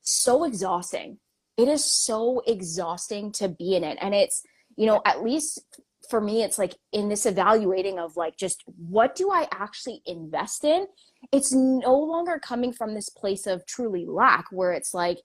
[0.00, 1.18] so exhausting.
[1.56, 3.98] It is so exhausting to be in it.
[4.00, 4.42] And it's,
[4.76, 5.60] you know, at least
[6.08, 10.64] for me, it's like in this evaluating of like just what do I actually invest
[10.64, 10.86] in?
[11.32, 15.18] It's no longer coming from this place of truly lack where it's like,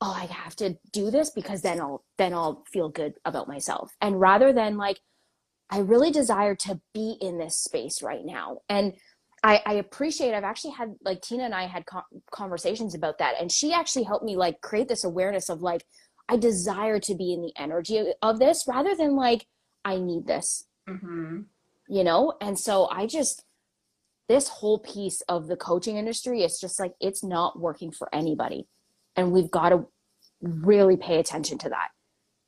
[0.00, 3.92] oh, I have to do this because then I'll then I'll feel good about myself.
[4.00, 5.00] And rather than like,
[5.70, 8.58] I really desire to be in this space right now.
[8.68, 8.94] And
[9.46, 11.84] I, I appreciate I've actually had like Tina and I had
[12.32, 13.34] conversations about that.
[13.40, 15.84] And she actually helped me like create this awareness of like,
[16.28, 19.46] I desire to be in the energy of this rather than like,
[19.84, 20.66] I need this.
[20.88, 21.42] Mm-hmm.
[21.86, 22.34] You know?
[22.40, 23.44] And so I just,
[24.28, 28.66] this whole piece of the coaching industry is just like, it's not working for anybody.
[29.14, 29.86] And we've got to
[30.42, 31.90] really pay attention to that.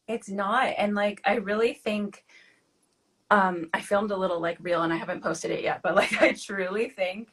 [0.08, 0.74] It's not.
[0.76, 2.24] And like, I really think,
[3.30, 6.22] um, I filmed a little like reel and I haven't posted it yet, but like,
[6.22, 7.28] I truly think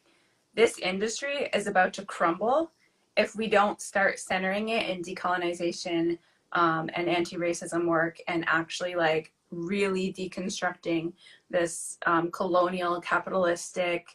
[0.53, 2.71] this industry is about to crumble
[3.17, 6.17] if we don't start centering it in decolonization
[6.51, 11.13] um, and anti-racism work and actually like really deconstructing
[11.49, 14.08] this um, colonial, capitalistic,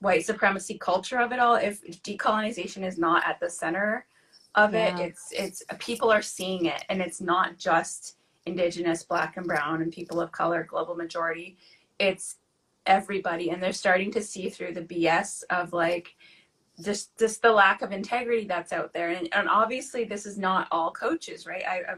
[0.00, 1.56] white supremacy culture of it all.
[1.56, 4.06] If decolonization is not at the center
[4.54, 4.98] of yeah.
[4.98, 9.82] it, it's it's people are seeing it, and it's not just indigenous, black and brown,
[9.82, 11.56] and people of color, global majority.
[11.98, 12.36] It's
[12.86, 16.14] everybody, and they're starting to see through the BS of like
[16.82, 20.68] just just the lack of integrity that's out there and, and obviously this is not
[20.70, 21.94] all coaches right I,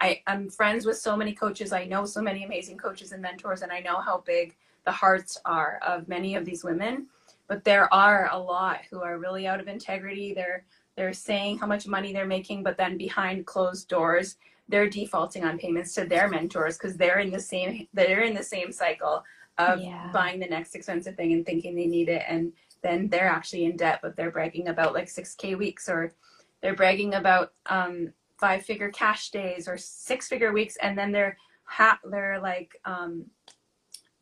[0.00, 1.72] I, I'm friends with so many coaches.
[1.72, 5.38] I know so many amazing coaches and mentors, and I know how big the hearts
[5.44, 7.06] are of many of these women.
[7.48, 10.32] But there are a lot who are really out of integrity.
[10.32, 10.64] They're
[10.96, 14.36] they're saying how much money they're making, but then behind closed doors,
[14.70, 18.42] they're defaulting on payments to their mentors because they're in the same they're in the
[18.42, 19.22] same cycle
[19.58, 20.10] of yeah.
[20.12, 22.52] buying the next expensive thing and thinking they need it, and
[22.82, 26.14] then they're actually in debt, but they're bragging about like six k weeks or
[26.62, 31.36] they're bragging about um, five figure cash days or six figure weeks and then they're
[31.64, 33.26] ha- they're like um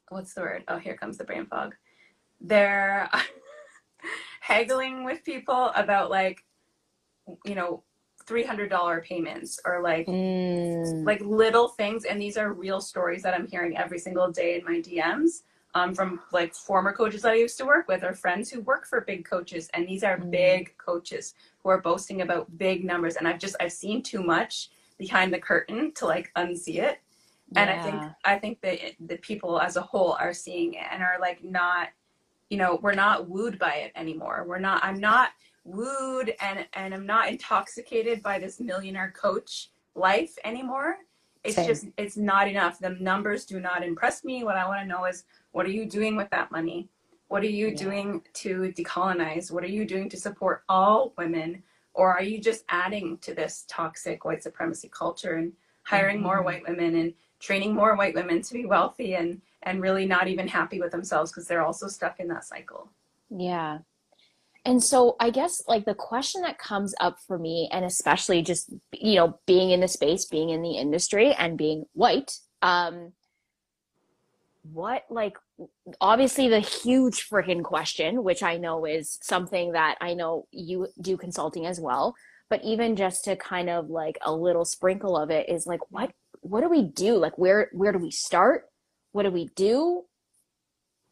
[0.08, 1.74] what's the word oh here comes the brain fog
[2.40, 3.08] they're
[4.40, 6.44] haggling with people about like
[7.44, 7.84] you know
[8.28, 11.06] $300 payments or like mm.
[11.06, 14.64] like little things and these are real stories that i'm hearing every single day in
[14.64, 15.42] my dms
[15.74, 18.86] um, from like former coaches that i used to work with or friends who work
[18.86, 20.30] for big coaches and these are mm.
[20.30, 24.70] big coaches who are boasting about big numbers and i've just i've seen too much
[24.98, 27.00] behind the curtain to like unsee it
[27.52, 27.62] yeah.
[27.62, 31.02] and i think i think that the people as a whole are seeing it and
[31.02, 31.88] are like not
[32.50, 35.30] you know we're not wooed by it anymore we're not i'm not
[35.68, 40.98] wooed and and i'm not intoxicated by this millionaire coach life anymore
[41.44, 41.66] it's Same.
[41.66, 45.04] just it's not enough the numbers do not impress me what i want to know
[45.04, 46.88] is what are you doing with that money
[47.28, 47.74] what are you yeah.
[47.74, 49.50] doing to decolonize?
[49.50, 51.62] What are you doing to support all women?
[51.94, 55.52] Or are you just adding to this toxic white supremacy culture and
[55.82, 56.26] hiring mm-hmm.
[56.26, 60.28] more white women and training more white women to be wealthy and and really not
[60.28, 62.88] even happy with themselves because they're also stuck in that cycle.
[63.28, 63.78] Yeah.
[64.64, 68.72] And so I guess like the question that comes up for me and especially just
[68.92, 73.12] you know being in the space, being in the industry and being white, um
[74.72, 75.36] what like
[76.00, 81.16] obviously the huge freaking question which i know is something that i know you do
[81.16, 82.14] consulting as well
[82.50, 86.10] but even just to kind of like a little sprinkle of it is like what
[86.40, 87.16] what do we do?
[87.16, 88.64] Like where where do we start?
[89.12, 90.04] What do we do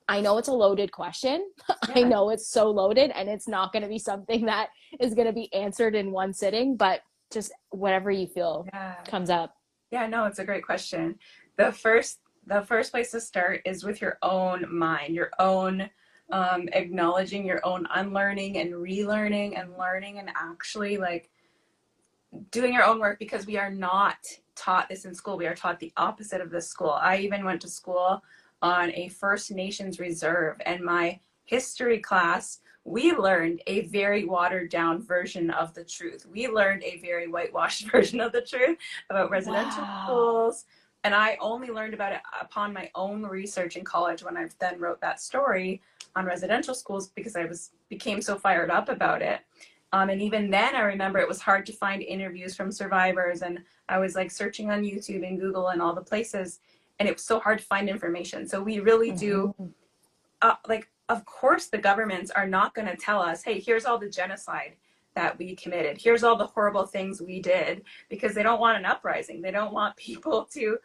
[0.09, 1.95] i know it's a loaded question yeah.
[1.97, 4.69] i know it's so loaded and it's not going to be something that
[5.01, 7.01] is going to be answered in one sitting but
[7.33, 8.95] just whatever you feel yeah.
[9.05, 9.55] comes up
[9.91, 11.19] yeah no it's a great question
[11.57, 15.91] the first the first place to start is with your own mind, your own
[16.31, 21.31] um, acknowledging your own unlearning and relearning and learning and actually like
[22.51, 24.17] doing your own work because we are not
[24.55, 25.37] taught this in school.
[25.37, 26.91] We are taught the opposite of this school.
[26.91, 28.23] I even went to school
[28.63, 35.03] on a First Nations reserve, and my history class, we learned a very watered down
[35.03, 36.27] version of the truth.
[36.27, 38.79] We learned a very whitewashed version of the truth
[39.11, 40.05] about residential wow.
[40.05, 40.65] schools,
[41.05, 44.81] and I only learned about it upon my own research in college when I then
[44.81, 45.81] wrote that story
[46.17, 49.41] on residential schools because I was became so fired up about it.
[49.93, 53.43] Um, and even then, I remember it was hard to find interviews from survivors.
[53.43, 56.59] And I was like searching on YouTube and Google and all the places.
[56.99, 58.49] And it was so hard to find information.
[58.49, 59.71] So we really do, mm-hmm.
[60.43, 63.99] uh, like, of course, the governments are not going to tell us, hey, here's all
[63.99, 64.77] the genocide
[65.15, 65.99] that we committed.
[65.99, 69.41] Here's all the horrible things we did because they don't want an uprising.
[69.41, 70.79] They don't want people to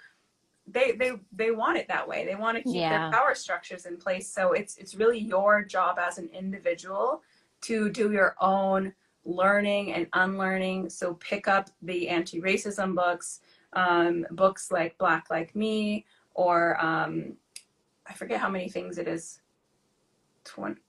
[0.67, 2.25] they they they want it that way.
[2.25, 3.09] They want to keep yeah.
[3.09, 4.31] their power structures in place.
[4.31, 7.21] So it's it's really your job as an individual
[7.61, 8.93] to do your own
[9.25, 10.89] learning and unlearning.
[10.89, 13.41] So pick up the anti-racism books,
[13.73, 17.33] um, books like Black Like Me, or um,
[18.07, 19.41] I forget how many things it is.
[20.45, 20.79] 20,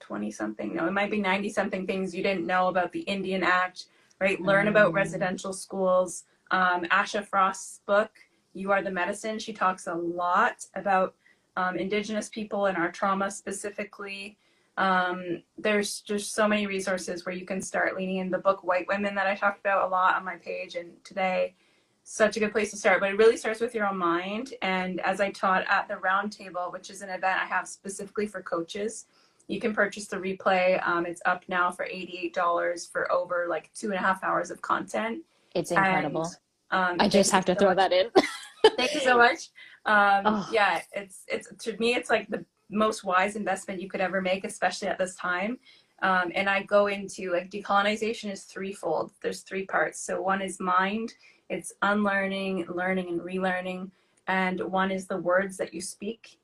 [0.00, 0.74] 20 something.
[0.74, 3.86] No, it might be 90 something things you didn't know about the Indian Act,
[4.20, 4.40] right?
[4.40, 4.70] Learn mm.
[4.70, 6.24] about residential schools.
[6.50, 8.10] Um, Asha Frost's book,
[8.52, 11.14] You Are the Medicine, she talks a lot about
[11.56, 14.36] um, Indigenous people and our trauma specifically.
[14.76, 18.88] Um, there's just so many resources where you can start leaning in the book White
[18.88, 21.54] Women that I talked about a lot on my page and today.
[22.02, 24.54] Such a good place to start, but it really starts with your own mind.
[24.62, 28.42] And as I taught at the Roundtable, which is an event I have specifically for
[28.42, 29.06] coaches,
[29.46, 30.84] you can purchase the replay.
[30.86, 34.62] Um, it's up now for $88 for over like two and a half hours of
[34.62, 35.22] content.
[35.54, 36.30] It's incredible.
[36.70, 37.76] And, um, I just have to so throw much.
[37.76, 38.10] that in.
[38.76, 39.50] thank you so much.
[39.86, 40.48] Um, oh.
[40.52, 44.44] Yeah, it's it's to me it's like the most wise investment you could ever make,
[44.44, 45.58] especially at this time.
[46.02, 49.12] Um, and I go into like decolonization is threefold.
[49.22, 50.00] There's three parts.
[50.00, 51.12] So one is mind,
[51.50, 53.90] it's unlearning, learning, and relearning.
[54.28, 56.38] And one is the words that you speak.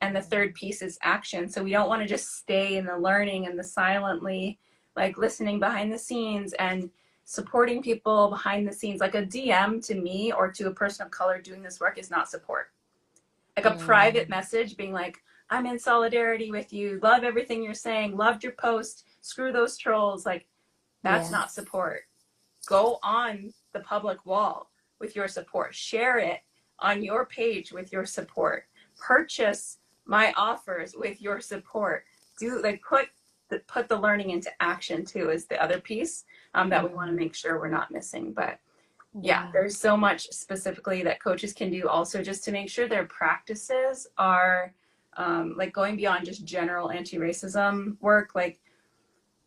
[0.00, 1.48] And the third piece is action.
[1.48, 4.58] So we don't want to just stay in the learning and the silently,
[4.96, 6.90] like listening behind the scenes and
[7.24, 9.00] supporting people behind the scenes.
[9.00, 12.10] Like a DM to me or to a person of color doing this work is
[12.10, 12.72] not support.
[13.56, 13.78] Like a mm.
[13.78, 15.18] private message being like,
[15.50, 20.26] I'm in solidarity with you, love everything you're saying, loved your post, screw those trolls.
[20.26, 20.46] Like,
[21.02, 22.02] that's not support.
[22.66, 26.40] Go on the public wall with your support, share it
[26.80, 28.64] on your page with your support,
[28.96, 32.04] purchase my offers with your support.
[32.38, 33.08] Do like put
[33.48, 37.10] the, put the learning into action too is the other piece um, that we want
[37.10, 38.32] to make sure we're not missing.
[38.32, 38.58] But
[39.20, 39.44] yeah.
[39.44, 43.06] yeah, there's so much specifically that coaches can do also just to make sure their
[43.06, 44.74] practices are
[45.16, 48.60] um, like going beyond just general anti-racism work, like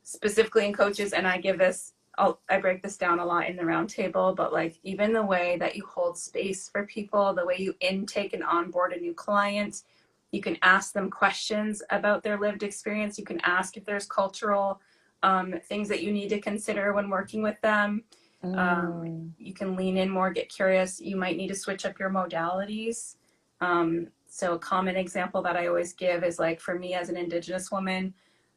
[0.04, 1.14] specifically in coaches.
[1.14, 4.52] And I give this, I'll, I break this down a lot in the roundtable, but
[4.52, 8.44] like even the way that you hold space for people, the way you intake and
[8.44, 9.84] onboard a new client,
[10.32, 13.18] you can ask them questions about their lived experience.
[13.18, 14.82] You can ask if there's cultural
[15.24, 18.04] um, things that you need to consider when working with them.
[18.44, 18.58] Um, mm.
[18.58, 21.00] Um, you can lean in more, get curious.
[21.00, 23.16] You might need to switch up your modalities.
[23.60, 27.18] Um, so a common example that I always give is like for me as an
[27.18, 28.14] indigenous woman,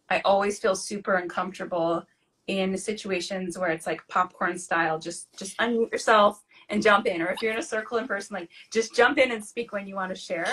[0.09, 2.05] I always feel super uncomfortable
[2.47, 7.23] in situations where it's like popcorn style, just just unmute yourself and jump in.
[7.23, 9.87] Or if you're in a circle in person, like just jump in and speak when
[9.87, 10.53] you want to share.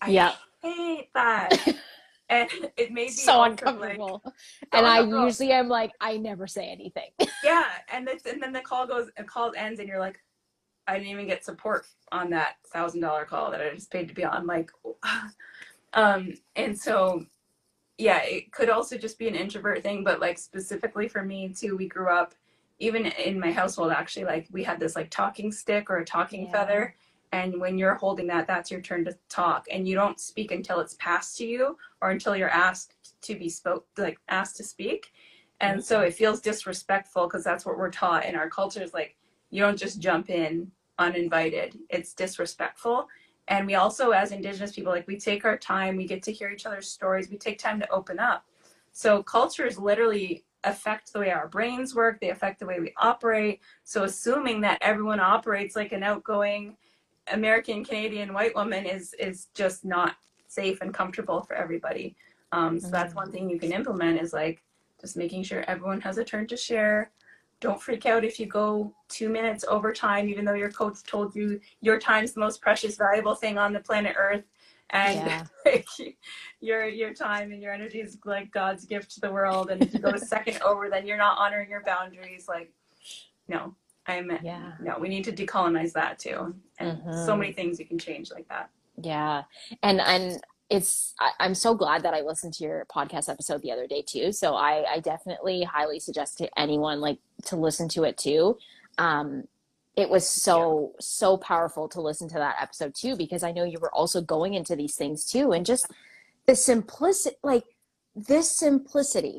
[0.00, 0.34] I yeah.
[0.62, 1.56] hate that.
[2.28, 4.22] and it made me so uncomfortable.
[4.24, 4.34] Like,
[4.72, 7.10] and I usually am like, I never say anything.
[7.44, 10.20] yeah, and it's, and then the call goes, the call ends, and you're like,
[10.86, 14.14] I didn't even get support on that thousand dollar call that I just paid to
[14.14, 14.46] be on.
[14.46, 14.70] Like,
[15.94, 17.24] um, and so,
[17.98, 21.76] yeah, it could also just be an introvert thing, but like specifically for me too,
[21.76, 22.32] we grew up,
[22.78, 26.46] even in my household, actually, like we had this like talking stick or a talking
[26.46, 26.52] yeah.
[26.52, 26.94] feather.
[27.32, 29.66] And when you're holding that, that's your turn to talk.
[29.70, 33.48] And you don't speak until it's passed to you or until you're asked to be
[33.48, 35.12] spoke, like asked to speak.
[35.60, 39.16] And so it feels disrespectful because that's what we're taught in our culture is like,
[39.50, 41.76] you don't just jump in uninvited.
[41.90, 43.08] It's disrespectful.
[43.48, 46.50] And we also, as Indigenous people, like we take our time, we get to hear
[46.50, 48.44] each other's stories, we take time to open up.
[48.92, 53.60] So cultures literally affect the way our brains work, they affect the way we operate.
[53.84, 56.76] So assuming that everyone operates like an outgoing
[57.32, 62.16] American Canadian white woman is is just not safe and comfortable for everybody.
[62.52, 64.62] Um, so that's one thing you can implement is like
[65.00, 67.10] just making sure everyone has a turn to share,
[67.60, 71.34] don't freak out if you go two minutes over time, even though your coach told
[71.34, 74.44] you your time's the most precious, valuable thing on the planet Earth.
[74.90, 75.44] And yeah.
[75.66, 75.86] like,
[76.60, 79.70] your your time and your energy is like God's gift to the world.
[79.70, 82.46] And if you go a second over, then you're not honoring your boundaries.
[82.48, 82.72] Like,
[83.48, 83.74] no,
[84.06, 84.72] I'm yeah.
[84.80, 86.54] no, we need to decolonize that too.
[86.78, 87.26] And mm-hmm.
[87.26, 88.70] so many things you can change like that.
[89.02, 89.42] Yeah.
[89.82, 90.40] And and
[90.70, 94.02] it's I, am so glad that I listened to your podcast episode the other day
[94.02, 94.32] too.
[94.32, 98.58] So I, I definitely highly suggest to anyone like to listen to it too.
[98.98, 99.44] Um,
[99.98, 100.96] it was so yeah.
[101.00, 104.54] so powerful to listen to that episode too because I know you were also going
[104.54, 105.90] into these things too and just
[106.46, 107.64] the simplicity like
[108.14, 109.36] this simplicity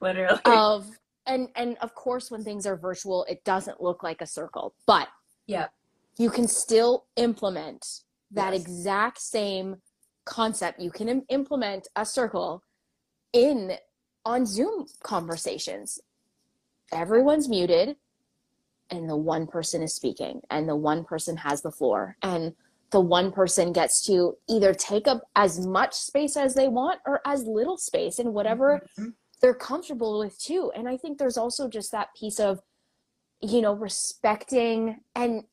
[0.00, 0.90] literally of
[1.26, 5.08] and and of course when things are virtual it doesn't look like a circle but
[5.46, 5.68] yeah
[6.18, 8.00] you can still implement
[8.32, 8.62] that Yes.
[8.62, 9.76] exact same
[10.26, 12.62] concept you can Im- implement a circle
[13.32, 13.72] in
[14.24, 15.98] on zoom conversations
[16.92, 17.96] everyone's muted
[18.90, 22.54] and the one person is speaking and the one person has the floor and
[22.90, 27.20] the one person gets to either take up as much space as they want or
[27.26, 29.14] as little space and whatever Mhm.
[29.40, 30.70] they're comfortable with too.
[30.74, 32.60] And I think there's also just that piece of,
[33.40, 35.44] you know, respecting and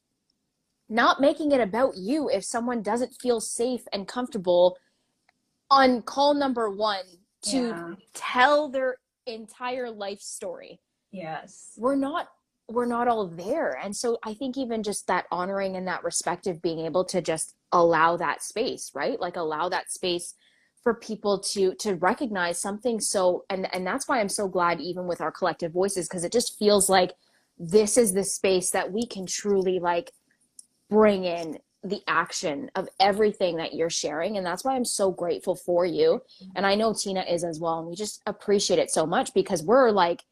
[0.93, 4.77] not making it about you if someone doesn't feel safe and comfortable
[5.71, 7.03] on call number one
[7.41, 7.95] to Yeah.
[8.13, 10.79] tell their entire life story.
[11.11, 12.27] yes We're not
[12.69, 13.77] we're not all there.
[13.83, 17.21] And so I think even just that honoring and that respect of being able to
[17.21, 19.19] just allow that space, right?
[19.19, 20.33] Like allow that space
[20.81, 25.07] for people to to recognize something so and and that's why I'm so glad even
[25.07, 27.11] with our collective voices because it just feels like
[27.57, 30.11] this is the space that we can truly like
[30.89, 35.55] bring in the action of everything that you're sharing and that's why I'm so grateful
[35.55, 36.21] for you.
[36.55, 39.61] And I know Tina is as well and we just appreciate it so much because
[39.61, 40.23] we're like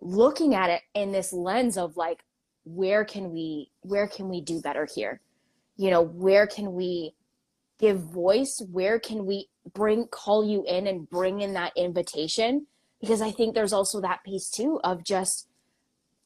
[0.00, 2.24] looking at it in this lens of like
[2.64, 5.20] where can we where can we do better here?
[5.76, 7.14] You know where can we
[7.80, 8.62] give voice?
[8.70, 12.66] Where can we bring call you in and bring in that invitation?
[13.00, 15.48] Because i think there's also that piece too of just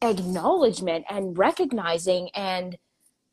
[0.02, 2.76] acknowledgement and recognizing and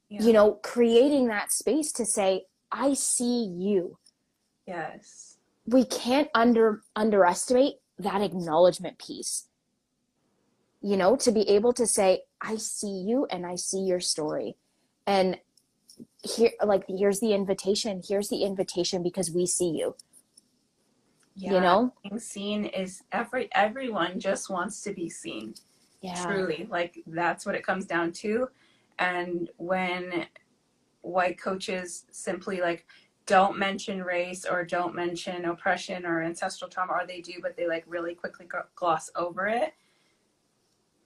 [0.09, 0.23] yeah.
[0.23, 3.97] you know creating that space to say i see you.
[4.67, 5.37] Yes.
[5.65, 9.47] We can't under underestimate that acknowledgement piece.
[10.81, 14.55] You know to be able to say i see you and i see your story.
[15.05, 15.37] And
[16.23, 19.95] here like here's the invitation here's the invitation because we see you.
[21.35, 21.53] Yeah.
[21.53, 21.93] you know?
[22.03, 25.55] being seen is every everyone just wants to be seen.
[26.01, 26.25] Yeah.
[26.25, 28.49] Truly like that's what it comes down to
[28.99, 30.27] and when
[31.01, 32.85] white coaches simply like
[33.25, 37.67] don't mention race or don't mention oppression or ancestral trauma or they do but they
[37.67, 39.73] like really quickly gloss over it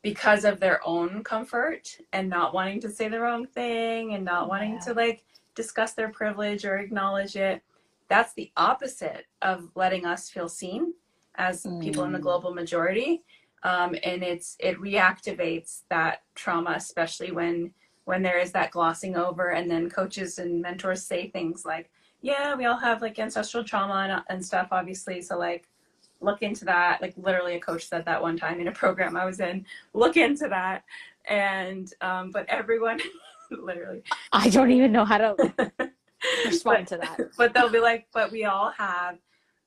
[0.01, 4.49] because of their own comfort and not wanting to say the wrong thing and not
[4.49, 4.79] wanting Yeah.
[4.79, 5.23] to like
[5.55, 7.61] discuss their privilege or acknowledge it
[8.09, 10.93] that's the opposite of letting us feel seen
[11.35, 12.23] as people in the Mm.
[12.23, 13.23] global majority
[13.63, 17.73] um, and it's it reactivates that trauma especially when
[18.05, 21.89] when there is that glossing over and then coaches and mentors say things like
[22.21, 25.67] yeah we all have like ancestral trauma and, and stuff obviously so like
[26.21, 29.25] look into that like literally a coach said that one time in a program i
[29.25, 30.83] was in look into that
[31.29, 32.99] and um, but everyone
[33.51, 34.01] literally
[34.31, 35.35] i don't even know how to
[36.45, 39.17] respond to that but they'll be like, but we all have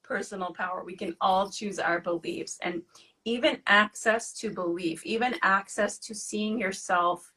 [0.02, 0.82] personal power.
[0.84, 2.58] We can all choose our beliefs.
[2.62, 2.82] And
[3.24, 7.32] even access to belief, even access to seeing yourself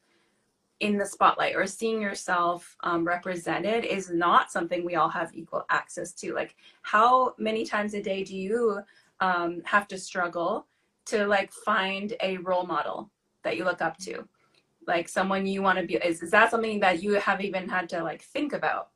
[0.80, 5.64] in the spotlight or seeing yourself um, represented is not something we all have equal
[5.70, 6.32] access to.
[6.34, 8.80] Like, how many times a day do you
[9.20, 10.66] um, have to struggle
[11.06, 13.10] to like find a role model
[13.44, 14.26] that you look up to?
[14.86, 17.88] Like someone you want to be, is, is that something that you have even had
[17.90, 18.88] to like think about?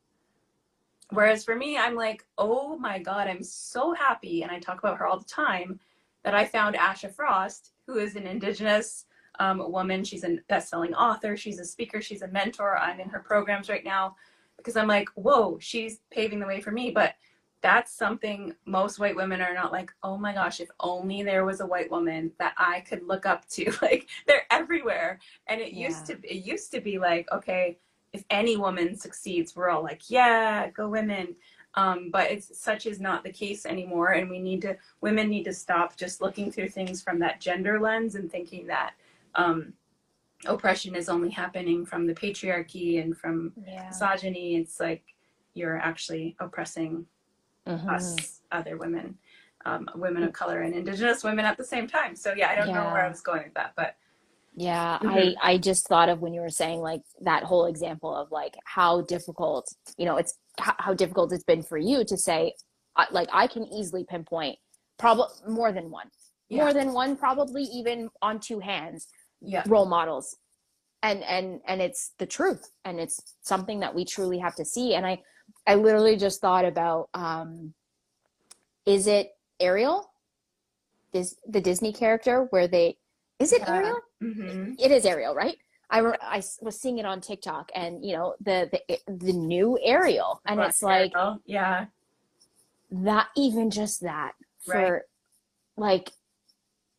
[1.11, 4.41] Whereas for me, I'm like, oh my God, I'm so happy.
[4.41, 5.79] And I talk about her all the time
[6.23, 9.05] that I found Asha Frost, who is an Indigenous
[9.39, 10.03] um, woman.
[10.03, 12.77] She's a best selling author, she's a speaker, she's a mentor.
[12.77, 14.15] I'm in her programs right now
[14.57, 16.91] because I'm like, whoa, she's paving the way for me.
[16.91, 17.15] But
[17.61, 21.61] that's something most white women are not like, oh my gosh, if only there was
[21.61, 23.71] a white woman that I could look up to.
[23.81, 25.19] Like they're everywhere.
[25.47, 27.77] And it used to it used to be like, okay,
[28.13, 31.35] if any woman succeeds, we're all like, yeah, go women.
[31.75, 35.43] Um, but it's such is not the case anymore, and we need to women need
[35.45, 38.93] to stop just looking through things from that gender lens and thinking that
[39.35, 39.73] um,
[40.45, 44.55] oppression is only happening from the patriarchy and from yeah misogyny.
[44.57, 45.03] It's like
[45.53, 47.05] you're actually oppressing
[47.67, 47.89] Mhm.
[47.89, 49.17] us, other women,
[49.65, 52.15] um, women of color, and Indigenous women at the same time.
[52.15, 53.95] So yeah, I don't know where I was going with that, but
[54.57, 55.35] Yeah, Mhm.
[55.43, 58.55] I I just thought of when you were saying like that whole example of like
[58.63, 59.67] how difficult,
[59.97, 62.53] you know, it's how, how difficult it's been for you to say
[62.95, 64.57] uh, like I can easily pinpoint
[64.97, 66.09] probably more than one.
[66.47, 66.63] Yeah.
[66.63, 69.09] More than one probably even on two hands
[69.41, 70.37] yeah, role models.
[71.03, 74.95] And and and it's the truth and it's something that we truly have to see
[74.95, 75.21] and I
[75.67, 77.73] I literally just thought about um
[78.85, 80.09] is it Ariel?
[81.13, 82.97] Is the Disney character where they
[83.39, 83.73] is it Yeah.
[83.75, 83.99] Ariel?
[84.19, 85.57] hmm it is Ariel, right?
[85.89, 89.77] I, re- I was seeing it on TikTok, and you know the the the new
[89.83, 91.13] Ariel, and it's like
[91.45, 91.85] yeah,
[92.89, 93.27] that.
[93.37, 95.01] Even just that for Right.
[95.77, 96.11] like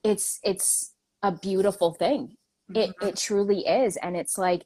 [0.05, 0.93] it's it's
[1.27, 2.37] a beautiful thing.
[2.75, 3.09] It Mhm.
[3.09, 3.97] it truly is.
[3.97, 4.63] And it's like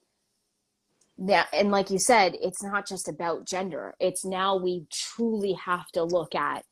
[1.17, 3.95] yeah and like you said it's not just about gender.
[3.99, 6.65] It's now we truly have to look at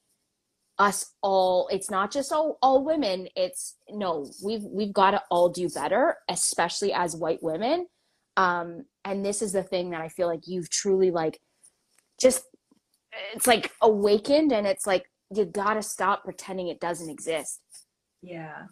[0.78, 1.68] us all.
[1.68, 3.28] It's not just all, all women.
[3.34, 7.88] It's no we've we've got to all do better especially as white women.
[8.36, 11.40] Um and this is the thing that i feel like you've truly like
[12.20, 12.44] just
[13.34, 14.52] it's like awakened.
[14.52, 17.60] And it's like you gotta stop pretending it doesn't exist.
[18.22, 18.66] Yeah.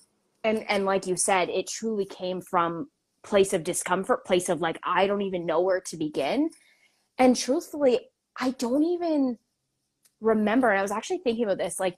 [0.46, 2.88] And and like you said it truly came from
[3.24, 6.48] place of discomfort place of like i don't even know where to begin.
[7.18, 8.00] And truthfully
[8.40, 9.38] i don't even
[10.20, 11.96] remember and i was actually thinking about this like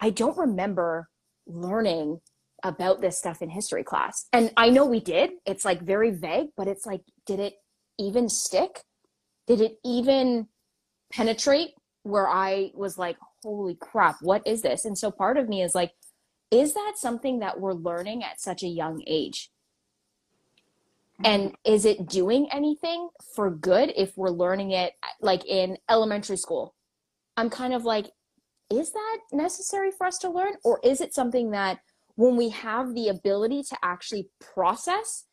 [0.00, 1.08] i don't remember
[1.46, 2.20] learning
[2.62, 4.26] about this stuff in history class.
[4.32, 5.30] And i know we did.
[5.46, 7.54] It's like very vague but it's like did it
[7.98, 8.80] even stick?
[9.46, 10.46] Did it even
[11.12, 11.70] penetrate
[12.04, 14.86] where i was like holy crap what is this?
[14.86, 15.92] And so part of me is like
[16.50, 19.50] is that something that we're learning at such a young age?
[21.22, 21.26] Mm-hmm.
[21.26, 26.74] And is it doing anything for good if we're learning it like in elementary school?
[27.36, 28.10] I'm kind of like
[28.70, 30.52] is that necessary for us to learn?
[30.62, 31.80] Or is it something that
[32.14, 35.26] when we have the ability to actually process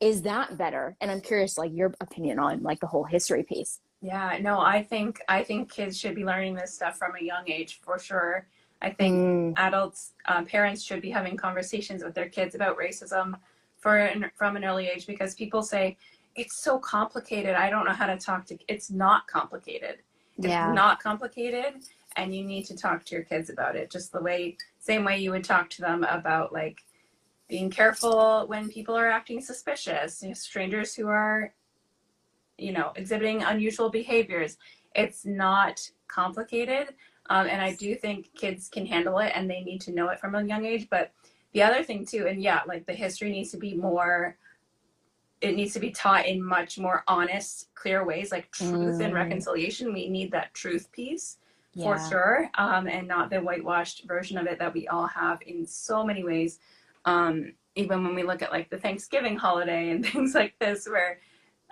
[0.00, 0.96] is that better?
[1.00, 3.80] And i'm curious like your opinion on like the whole history piece.
[4.00, 7.50] Yeah, no, I think I think kids should be learning this stuff from a young
[7.50, 8.46] age for sure.
[8.80, 13.38] I think Mm, adults, um, parents should be having conversations with their kids about racism
[13.78, 15.96] for an, from an early age because people say
[16.36, 17.54] it's so complicated.
[17.54, 18.58] I don't know how to talk to.
[18.68, 19.98] It's not complicated.
[20.42, 21.82] It's yeah not complicated,
[22.16, 25.18] and you need to talk to your kids about it just the way, same way
[25.18, 26.78] you would talk to them about like
[27.48, 31.52] being careful when people are acting suspicious, you know, strangers who are,
[32.56, 34.58] you know, exhibiting unusual behaviors.
[34.94, 36.94] It's not complicated.
[37.28, 40.20] Um, and I do think kids can handle it and they need to know it
[40.20, 40.88] from a young age.
[40.90, 41.12] But
[41.52, 44.36] the other thing, too, and yeah, like the history needs to be more,
[45.40, 49.14] it needs to be taught in much more honest, clear ways, like truth and Mm.
[49.14, 49.92] reconciliation.
[49.92, 51.38] We need that truth piece
[51.82, 55.64] for sure, um, and not the whitewashed version of it that we all have in
[55.66, 56.58] so many ways.
[57.04, 61.20] Um, even when we look at like the Thanksgiving holiday and things like this, where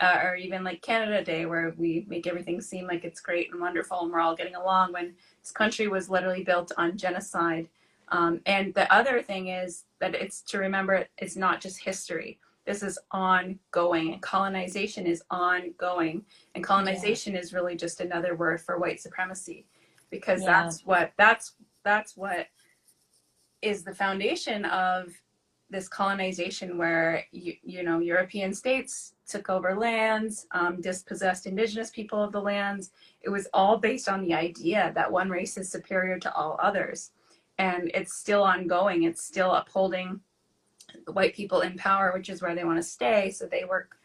[0.00, 3.60] uh, or even like Canada Day, where we make everything seem like it's great and
[3.60, 5.14] wonderful and we're all getting along, when
[5.46, 7.68] this country was literally built on genocide.
[8.08, 12.40] Um, and the other thing is that it's to remember it's not just history.
[12.64, 16.24] This is ongoing, and colonization is ongoing.
[16.56, 19.66] And colonization is really just another word for white supremacy,
[20.10, 20.64] because Yeah.
[20.64, 21.52] that's what that's
[21.84, 22.48] that's what
[23.62, 25.12] is the foundation of
[25.68, 32.22] this colonization where you, you know european states took over lands um, dispossessed indigenous people
[32.22, 32.90] of the lands.
[33.22, 37.10] It was all based on the idea that one race is superior to all others.
[37.58, 39.02] And it's still ongoing.
[39.02, 40.20] It's still upholding
[41.12, 43.30] white people in power which is where they want to stay.
[43.30, 43.96] So they work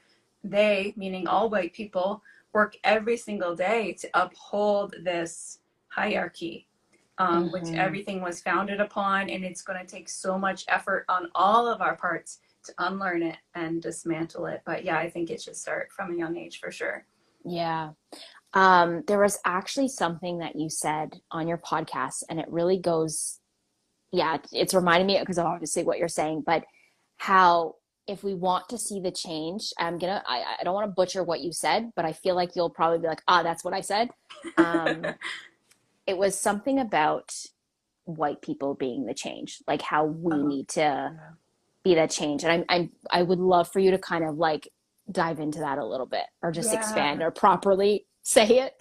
[0.43, 5.59] they meaning all white people work every single day to uphold this
[5.89, 6.68] hierarchy
[7.18, 7.78] um, which Mhm.
[7.78, 11.82] everything was founded upon and it's going to take so much effort on all of
[11.82, 15.91] our parts to unlearn it and dismantle it but yeah i think it should start
[15.91, 17.05] from a young age for sure
[17.43, 17.91] Yeah.
[18.53, 23.39] Um, there was actually something that you said on your podcast, and it really goes,
[24.12, 26.66] yeah, it's reminding me because of obviously what you're saying, but
[27.18, 27.76] how
[28.07, 31.24] if we want to see the change, I'm gonna, I, I don't want to butcher
[31.24, 33.82] what you said, but I feel like you'll probably be like, ah, that's what I
[33.82, 34.09] said.
[34.57, 35.05] Um,
[36.08, 37.34] it was something about
[38.06, 40.47] white people being the change, like how we Uh-huh.
[40.47, 41.14] need to
[41.84, 42.43] be that change.
[42.43, 44.70] And I'm, I'm, I would love for you to kind of like
[45.12, 46.80] dive into that a little bit or just Yeah.
[46.80, 48.76] expand or properly say it.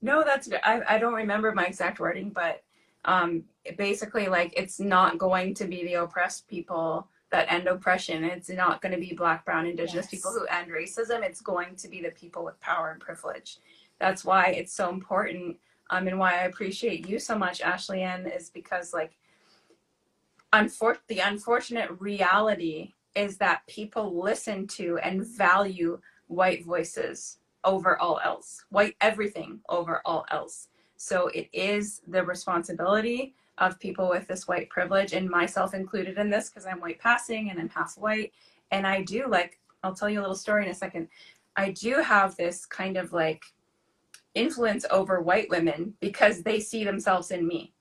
[0.00, 0.48] No, that's.
[0.64, 2.62] I, I don't remember my exact wording, but
[3.04, 3.44] um,
[3.78, 8.24] basically, like, it's not going to be the oppressed people that end oppression.
[8.24, 10.10] It's not going to be Black, Brown, Indigenous Yes.
[10.10, 11.22] people who end racism.
[11.22, 13.58] It's going to be the people with power and privilege.
[14.00, 15.56] That's why it's so important,
[15.92, 19.18] um, and why I appreciate you so much, Ashley Ann, is because, like,
[20.50, 28.18] unfor- the unfortunate reality is that people listen to and value white voices over all
[28.24, 30.68] else, white everything over all else.
[30.96, 36.30] So it is the responsibility of people with this white privilege, and myself included in
[36.30, 38.32] this because I'm white passing and I'm half white.
[38.70, 41.08] And I do like, I'll tell you a little story in a second.
[41.54, 43.44] I do have this kind of like
[44.34, 47.72] influence over white women because they see themselves in me.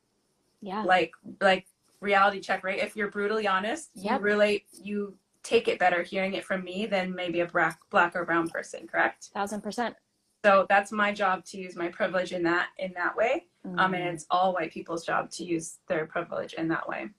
[0.62, 0.84] Yeah.
[0.84, 1.66] Like, like
[2.02, 2.80] reality check, right?
[2.80, 4.22] If you're brutally honest, you Yep.
[4.22, 8.26] relate, you take it better hearing it from me than maybe a black, black or
[8.26, 9.30] brown person, correct?
[9.34, 9.96] Thousand percent.
[10.44, 13.46] so that's my job to use my privilege in that in that way
[13.78, 17.10] um, and Mm, it's all white people's job to use their privilege in that way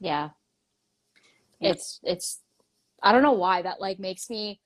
[0.00, 0.30] yeah.
[1.60, 1.70] Yeah.
[1.70, 2.40] It's it's
[3.02, 4.60] I don't know why that like makes me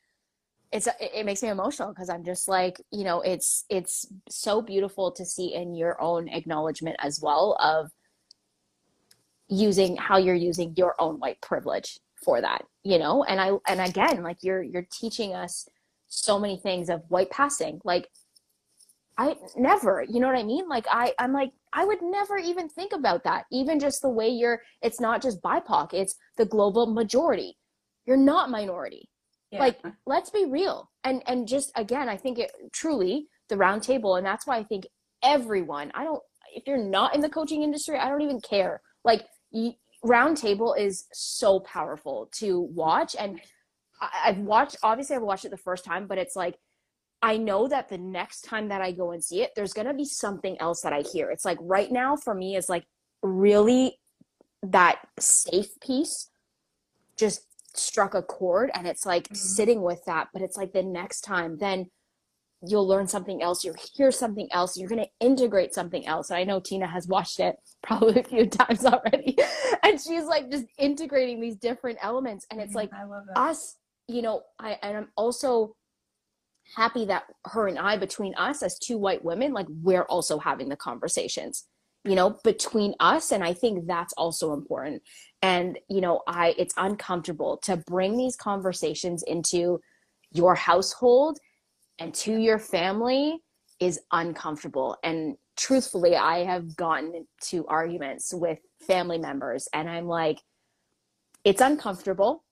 [0.74, 5.12] it's it makes me emotional because I'm just like, you know, it's it's so beautiful
[5.12, 7.92] to see in your own acknowledgement as well of
[9.48, 13.22] using how you're using your own white privilege for that, you know?
[13.22, 15.68] And I and again, like you're you're teaching us
[16.08, 17.80] so many things of white passing.
[17.84, 18.08] Like
[19.16, 20.68] I never, you know what I mean?
[20.68, 23.44] Like I I'm like I would never even think about that.
[23.52, 27.58] Even just the way you're it's not just BIPOC, it's the global majority.
[28.06, 29.08] You're not minority.
[29.54, 29.60] Yeah.
[29.60, 30.90] Like let's be real.
[31.04, 34.64] And and just again, I think it truly the round table and that's why I
[34.64, 34.86] think
[35.22, 36.20] everyone, I don't
[36.52, 38.80] if you're not in the coaching industry, I don't even care.
[39.04, 43.40] Like you, round table is so powerful to watch and
[44.00, 46.56] I, I've watched obviously I've watched it the first time, but it's like
[47.22, 49.94] I know that the next time that I go and see it, there's going to
[49.94, 51.30] be something else that I hear.
[51.30, 52.84] It's like right now for me is like
[53.22, 53.98] really
[54.62, 56.28] that safe piece
[57.16, 59.34] just struck a chord and it's like mm-hmm.
[59.34, 60.28] sitting with that.
[60.32, 61.86] But it's like the next time, then
[62.66, 66.30] you'll learn something else, you'll hear something else, you're going to integrate something else.
[66.30, 69.36] And I know Tina has watched it probably a few times already.
[69.82, 72.46] and she's like just integrating these different elements.
[72.50, 72.90] And it's like
[73.36, 73.76] us,
[74.08, 75.74] you know, I, and I'm also
[76.76, 80.68] happy that her and I, between us as two white women, like we're also having
[80.68, 81.64] the conversations,
[82.04, 83.32] you know, between us.
[83.32, 85.02] And I think that's also important.
[85.44, 89.78] And, you know, I, it's uncomfortable to bring these conversations into
[90.32, 91.38] your household
[91.98, 93.40] and to your family
[93.78, 94.96] is uncomfortable.
[95.04, 100.38] And truthfully, I have gotten to arguments with family members and I'm like,
[101.44, 102.42] it's uncomfortable.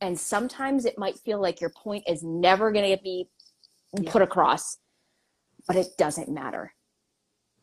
[0.00, 3.28] And sometimes it might feel like your point is never going to be
[3.92, 4.10] yeah.
[4.10, 4.78] put across
[5.66, 6.74] but it doesn't matter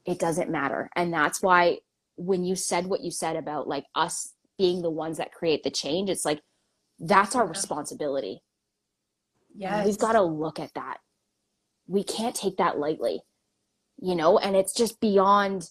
[0.06, 1.78] it doesn't matter and that's why
[2.16, 5.70] when you said what you said about like us being the ones that create the
[5.70, 6.42] change it's like
[7.00, 8.42] that's our responsibility.
[9.56, 10.98] Yeah we've got to look at that.
[11.88, 13.22] We can't take that lightly
[14.02, 15.70] you know and it's just beyond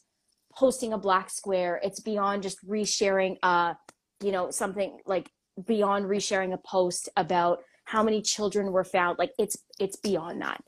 [0.55, 3.74] posting a black square it's beyond just resharing uh
[4.22, 5.30] you know something like
[5.66, 10.61] beyond resharing a post about how many children were found like it's it's beyond that.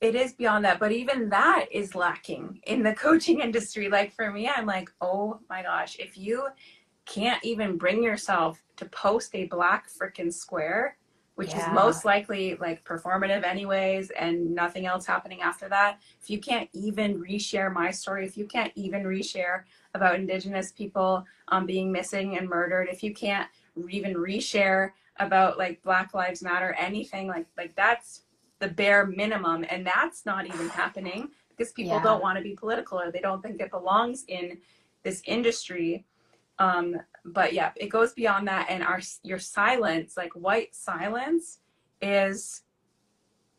[0.00, 3.88] It is beyond that but even that is lacking in the coaching industry.
[3.88, 6.46] Like for me i'm like oh my gosh if you
[7.06, 10.96] can't even bring yourself to post a black freaking square
[11.34, 11.68] which yeah.
[11.68, 16.68] is most likely like performative anyways and nothing else happening after that if you can't
[16.72, 19.62] even reshare my story if you can't even reshare
[19.94, 23.48] about indigenous people um, being missing and murdered if you can't
[23.88, 28.22] even reshare about like black lives matter anything like like that's
[28.60, 32.02] the bare minimum and that's not even happening because people yeah.
[32.02, 34.58] don't want to be political or they don't think it belongs in
[35.02, 36.04] this industry
[36.58, 36.94] um
[37.24, 41.60] but yeah it goes beyond that and our your silence like white silence
[42.00, 42.62] is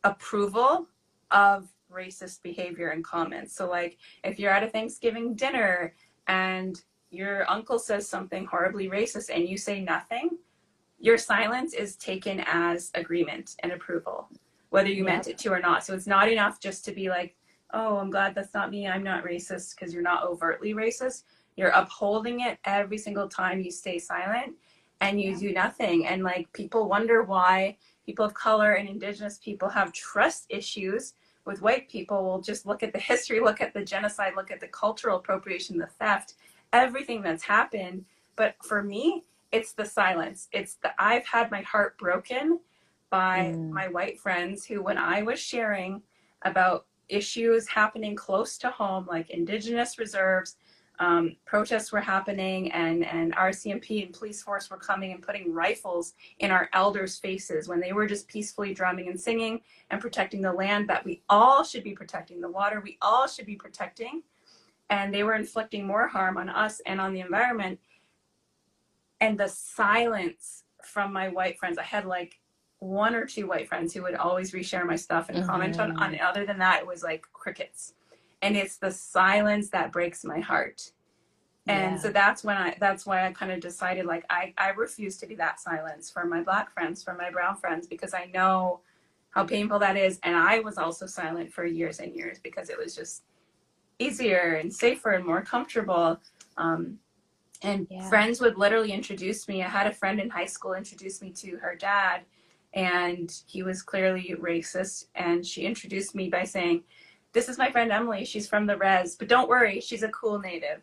[0.03, 0.87] approval
[1.31, 5.93] of racist behavior and comments so like if you're at a thanksgiving dinner
[6.27, 10.37] and your uncle says something horribly racist and you say nothing
[10.99, 14.29] your silence is taken as agreement and approval,
[14.69, 15.11] whether you yeah.
[15.11, 15.83] meant it to or not.
[15.83, 17.35] So it's not enough just to be like,
[17.73, 18.87] oh, I'm glad that's not me.
[18.87, 21.23] I'm not racist because you're not overtly racist.
[21.55, 24.53] You're upholding it every single time you stay silent
[25.01, 25.39] and you yeah.
[25.39, 26.05] do nothing.
[26.07, 31.13] And like people wonder why people of color and indigenous people have trust issues
[31.45, 32.23] with white people.
[32.23, 35.77] We'll just look at the history, look at the genocide, look at the cultural appropriation,
[35.77, 36.35] the theft,
[36.73, 38.05] everything that's happened.
[38.35, 40.49] But for me, it's the silence.
[40.51, 42.59] It's the I've had my heart broken
[43.09, 43.69] by mm.
[43.69, 46.01] my white friends who, when I was sharing
[46.41, 50.57] about issues happening close to home, like indigenous reserves,
[50.99, 56.13] um, protests were happening, and and RCMP and police force were coming and putting rifles
[56.39, 60.53] in our elders' faces when they were just peacefully drumming and singing and protecting the
[60.53, 60.89] land.
[60.89, 62.81] That we all should be protecting, the water.
[62.81, 64.23] We all should be protecting,
[64.89, 67.79] and they were inflicting more harm on us and on the environment.
[69.21, 72.39] And the silence from my white friends i had like
[72.79, 75.47] one or two white friends who would always reshare my stuff and mm-hmm.
[75.47, 77.93] comment on, on it other than that it was like crickets
[78.45, 80.91] and it's the silence that breaks my heart
[81.67, 81.97] and yeah.
[81.97, 85.25] so that's when i that's why i kind of decided like i i refuse to
[85.25, 88.79] be that silence for my black friends for my brown friends because i know
[89.31, 92.77] how painful that is and i was also silent for years and years because it
[92.77, 93.23] was just
[93.99, 96.19] easier and safer and more comfortable
[96.57, 96.99] um,
[97.61, 98.07] and yeah.
[98.09, 99.63] friends would literally introduce me.
[99.63, 102.21] I had a friend in high school introduce me to her dad,
[102.73, 105.05] and he was clearly racist.
[105.15, 106.83] And she introduced me by saying,
[107.35, 108.23] This is my friend Emily.
[108.23, 110.81] She's from the res, but don't worry, she's a cool native.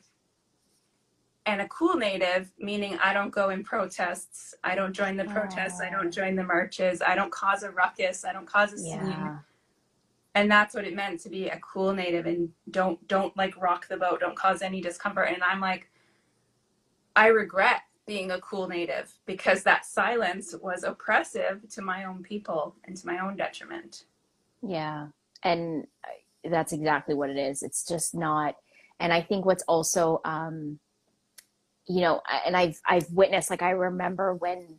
[1.46, 5.80] and a cool native meaning i don't go in protests i don't join the protests
[5.80, 6.18] i don't ah.
[6.20, 9.38] join the marches i don't cause a ruckus i don't cause a scene yeah.
[10.36, 13.88] and that's what it meant to be a cool native and don't don't like rock
[13.88, 15.90] the boat don't cause any discomfort and i'm like
[17.16, 22.76] i regret being a cool native because that silence was oppressive to my own people
[22.84, 24.05] and to my own detriment
[24.62, 25.09] yeah
[25.42, 25.88] and
[26.51, 28.57] that's exactly what it is it's just not
[29.01, 30.78] and i think what's also um
[31.86, 34.78] you know, and I've I've witnessed like I remember when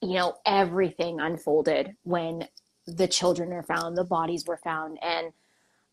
[0.00, 2.48] you know everything unfolded when
[2.86, 5.32] the children are found, the bodies were found and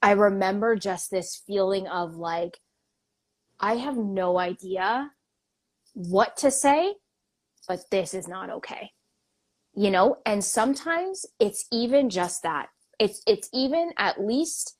[0.02, 2.60] I remember just this feeling of like
[3.60, 5.12] I have no idea
[5.94, 6.96] what to say,
[7.68, 8.92] but this is not okay.
[9.76, 12.70] You know, and sometimes it's even just that.
[12.98, 14.76] It's it's even at least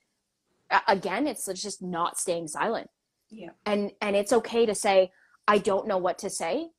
[0.88, 2.90] again it's just not staying silent.
[3.30, 3.50] Yeah.
[3.66, 5.12] And and it's okay to say
[5.48, 6.70] I don't know what to say,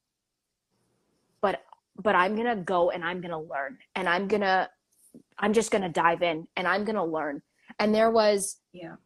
[1.40, 1.62] but
[1.96, 4.68] but I'm gonna go and I'm gonna learn and I'm gonna
[5.38, 7.42] I'm just gonna dive in and I'm gonna learn.
[7.78, 8.96] And there was yeah,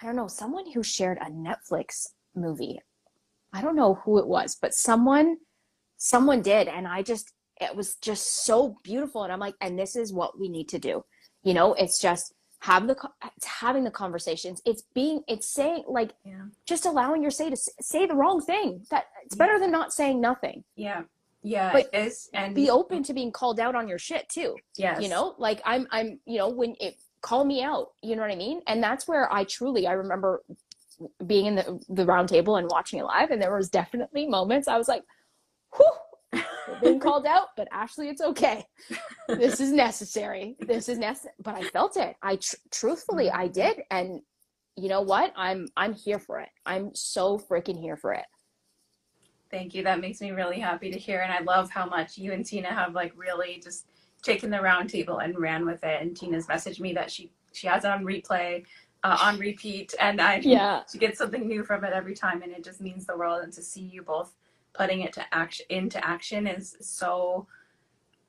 [0.00, 2.80] I don't know, someone who shared a Netflix movie.
[3.52, 5.36] I don't know who it was, but someone
[5.96, 9.94] someone did and I just it was just so beautiful and I'm like and this
[9.94, 11.04] is what we need to do.
[11.44, 12.96] You know, it's just have the
[13.36, 14.62] it's having the conversations.
[14.64, 16.44] It's being it's saying like yeah.
[16.64, 18.86] just allowing your say to say the wrong thing.
[18.90, 19.58] That it's better yeah.
[19.58, 20.62] than not saying nothing.
[20.76, 21.02] Yeah.
[21.42, 24.54] Yeah but it is and be open to being called out on your shit too.
[24.76, 28.22] Yeah you know like i'm i'm you know when it call me out you know
[28.22, 28.60] what i mean?
[28.68, 30.44] And that's where i truly i remember
[31.26, 34.68] being in the the round table and watching it live and there was definitely moments
[34.68, 35.02] i was like
[35.74, 35.84] whew
[36.82, 38.64] being called out, but Ashley, it's okay.
[39.28, 40.56] This is necessary.
[40.60, 41.34] This is necessary.
[41.42, 42.16] But I felt it.
[42.22, 43.52] I tr- truthfully, I mm-hmm.
[43.52, 44.20] did, and
[44.76, 45.32] you know what?
[45.36, 46.48] I'm I'm here for it.
[46.66, 48.24] I'm so freaking here for it.
[49.50, 49.82] Thank you.
[49.84, 52.68] That makes me really happy to hear, and I love how much you and Tina
[52.68, 53.86] have like really just
[54.22, 56.00] taken the roundtable and ran with it.
[56.00, 58.64] And Tina's messaged me that she she has it on replay.
[59.04, 62.52] Uh, on repeat and I yeah she gets something new from it every time and
[62.52, 64.32] it just means the world and to see you both
[64.74, 67.46] putting it to action into action is so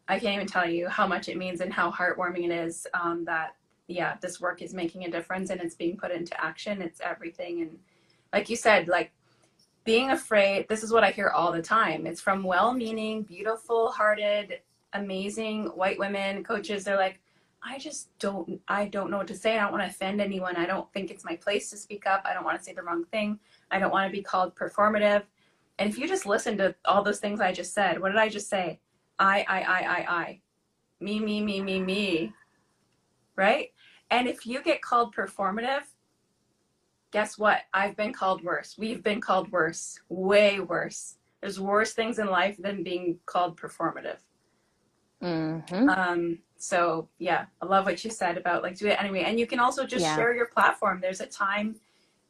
[0.08, 3.26] I can't even tell you how much it means and how heartwarming it is um,
[3.26, 3.56] that
[3.88, 6.82] yeah this work is making a difference and it's being put into action.
[6.82, 7.62] It's everything.
[7.62, 7.80] And
[8.32, 9.12] like you said like
[9.86, 12.06] being afraid this is what I hear all the time.
[12.06, 14.60] It's from well-meaning beautiful hearted
[14.94, 16.84] amazing white women coaches.
[16.84, 17.20] They're like
[17.66, 19.58] I just don't I don't know what to say.
[19.58, 20.58] I don't want to offend anyone.
[20.58, 22.24] I don't think it's my place to speak up.
[22.26, 23.40] I don't want to say the wrong thing.
[23.72, 25.24] I don't want to be called performative
[25.80, 28.30] and if you just listen to all those things I just said, what did I
[28.30, 28.80] just say?
[29.20, 30.42] I, I, I, I, I.
[31.00, 32.34] Me, me, me, me, me.
[33.36, 33.70] Right?
[34.12, 35.84] And if you get called performative,
[37.12, 37.62] guess what?
[37.74, 38.76] I've been called worse.
[38.78, 40.00] We've been called worse.
[40.10, 41.18] Way worse.
[41.42, 44.18] There's worse things in life than being called performative.
[45.22, 45.90] Mm-hmm.
[45.90, 49.24] Um, so yeah, I love what you said about like do it anyway.
[49.26, 50.16] And you can also just yeah.
[50.16, 51.00] share your platform.
[51.02, 51.76] There's a time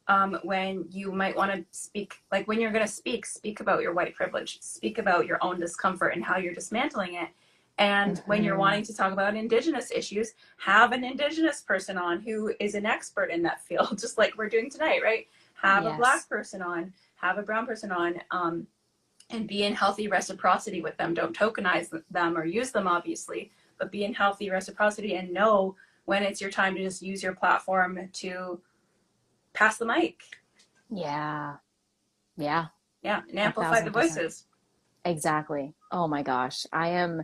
[0.08, 3.82] um, when you might want to speak, like when you're going to speak, speak about
[3.82, 7.30] your white privilege, speak about your own discomfort and how you're dismantling it.
[7.78, 8.30] And mm-hmm.
[8.30, 8.62] when you're mm-hmm.
[8.62, 13.32] wanting to talk about Indigenous issues, have an Indigenous person on who is an expert
[13.32, 15.28] in that field, just like we're doing tonight, right?
[15.62, 15.94] Have yes.
[15.94, 18.68] a Black person on, have a Brown person on, um,
[19.30, 21.14] and be in healthy reciprocity with them.
[21.14, 25.76] Don't tokenize them or use them, obviously, but be in healthy reciprocity and know
[26.06, 28.60] when it's your time to just use your platform to
[29.54, 30.20] pass the mic.
[30.90, 31.56] Yeah.
[32.38, 32.68] Yeah.
[33.02, 33.22] Yeah.
[33.30, 34.46] And amplify the voices.
[35.06, 35.74] Exactly.
[35.92, 36.66] Oh my gosh.
[36.72, 37.24] I am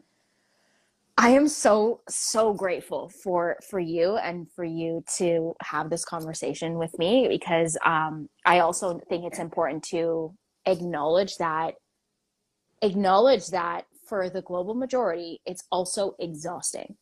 [1.18, 6.78] I am so so grateful for for you and for you to have this conversation
[6.78, 10.34] with me because um I also think it's important to
[10.66, 11.76] acknowledge that
[12.82, 16.96] acknowledge that for the global majority it's also exhausting.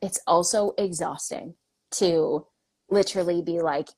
[0.00, 1.54] It's also exhausting
[1.92, 2.46] to
[2.90, 3.88] literally be like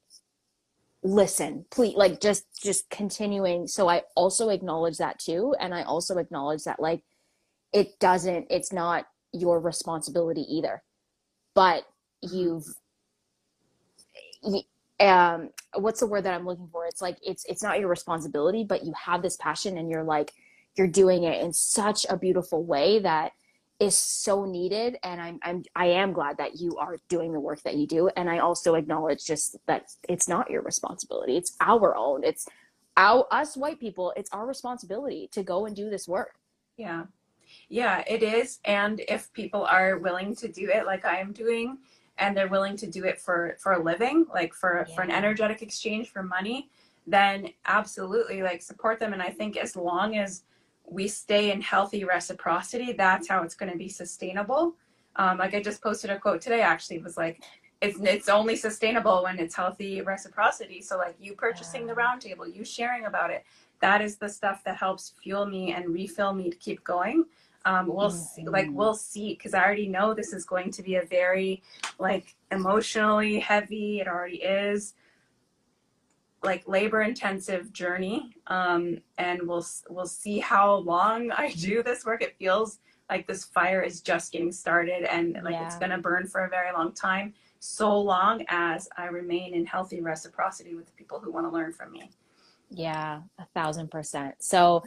[1.04, 3.66] listen please like just just continuing.
[3.66, 7.02] So i also acknowledge that too and i also acknowledge that like
[7.74, 10.82] it doesn't it's not your responsibility either.
[11.54, 11.84] But
[12.22, 12.64] you've
[14.98, 16.86] um what's the word that i'm looking for?
[16.86, 20.32] It's like it's it's not your responsibility but you have this passion and you're like
[20.76, 23.32] you're doing it in such a beautiful way that
[23.84, 27.62] is so needed and I'm, I'm i am glad that you are doing the work
[27.62, 31.36] that you do and i also acknowledge just that it's not your responsibility.
[31.36, 32.24] It's our own.
[32.24, 32.46] It's
[32.96, 34.12] our us white people.
[34.16, 36.34] It's our responsibility to go and do this work.
[36.76, 37.04] Yeah.
[37.68, 38.60] Yeah it is.
[38.64, 41.78] And if people are willing to do it like i am doing
[42.18, 44.94] and they're willing to do it for for a living like for yeah.
[44.94, 46.70] for an energetic exchange for money
[47.06, 49.12] then absolutely like support them.
[49.12, 50.42] And I think as long as
[50.86, 54.74] we stay in healthy reciprocity, that's how it's going to be sustainable.
[55.16, 57.42] Um, like I just posted a quote today, actually, it was like,
[57.80, 60.80] it's, it's only sustainable when it's healthy reciprocity.
[60.80, 63.44] So like you purchasing the roundtable, you sharing about it,
[63.80, 67.26] that is the stuff that helps fuel me and refill me to keep going.
[67.66, 70.96] Um, we'll see, like we'll see because I already know this is going to be
[70.96, 71.62] a very
[71.98, 74.00] like emotionally heavy.
[74.00, 74.94] It already is
[76.44, 82.22] like labor intensive journey um, and we'll we'll see how long i do this work.
[82.22, 82.78] It feels
[83.10, 85.66] like this fire is just getting started and like yeah.
[85.66, 89.64] it's going to burn for a very long time so long as i remain in
[89.66, 92.10] healthy reciprocity with the people who want to learn from me.
[92.70, 94.36] Yeah a thousand percent.
[94.40, 94.84] So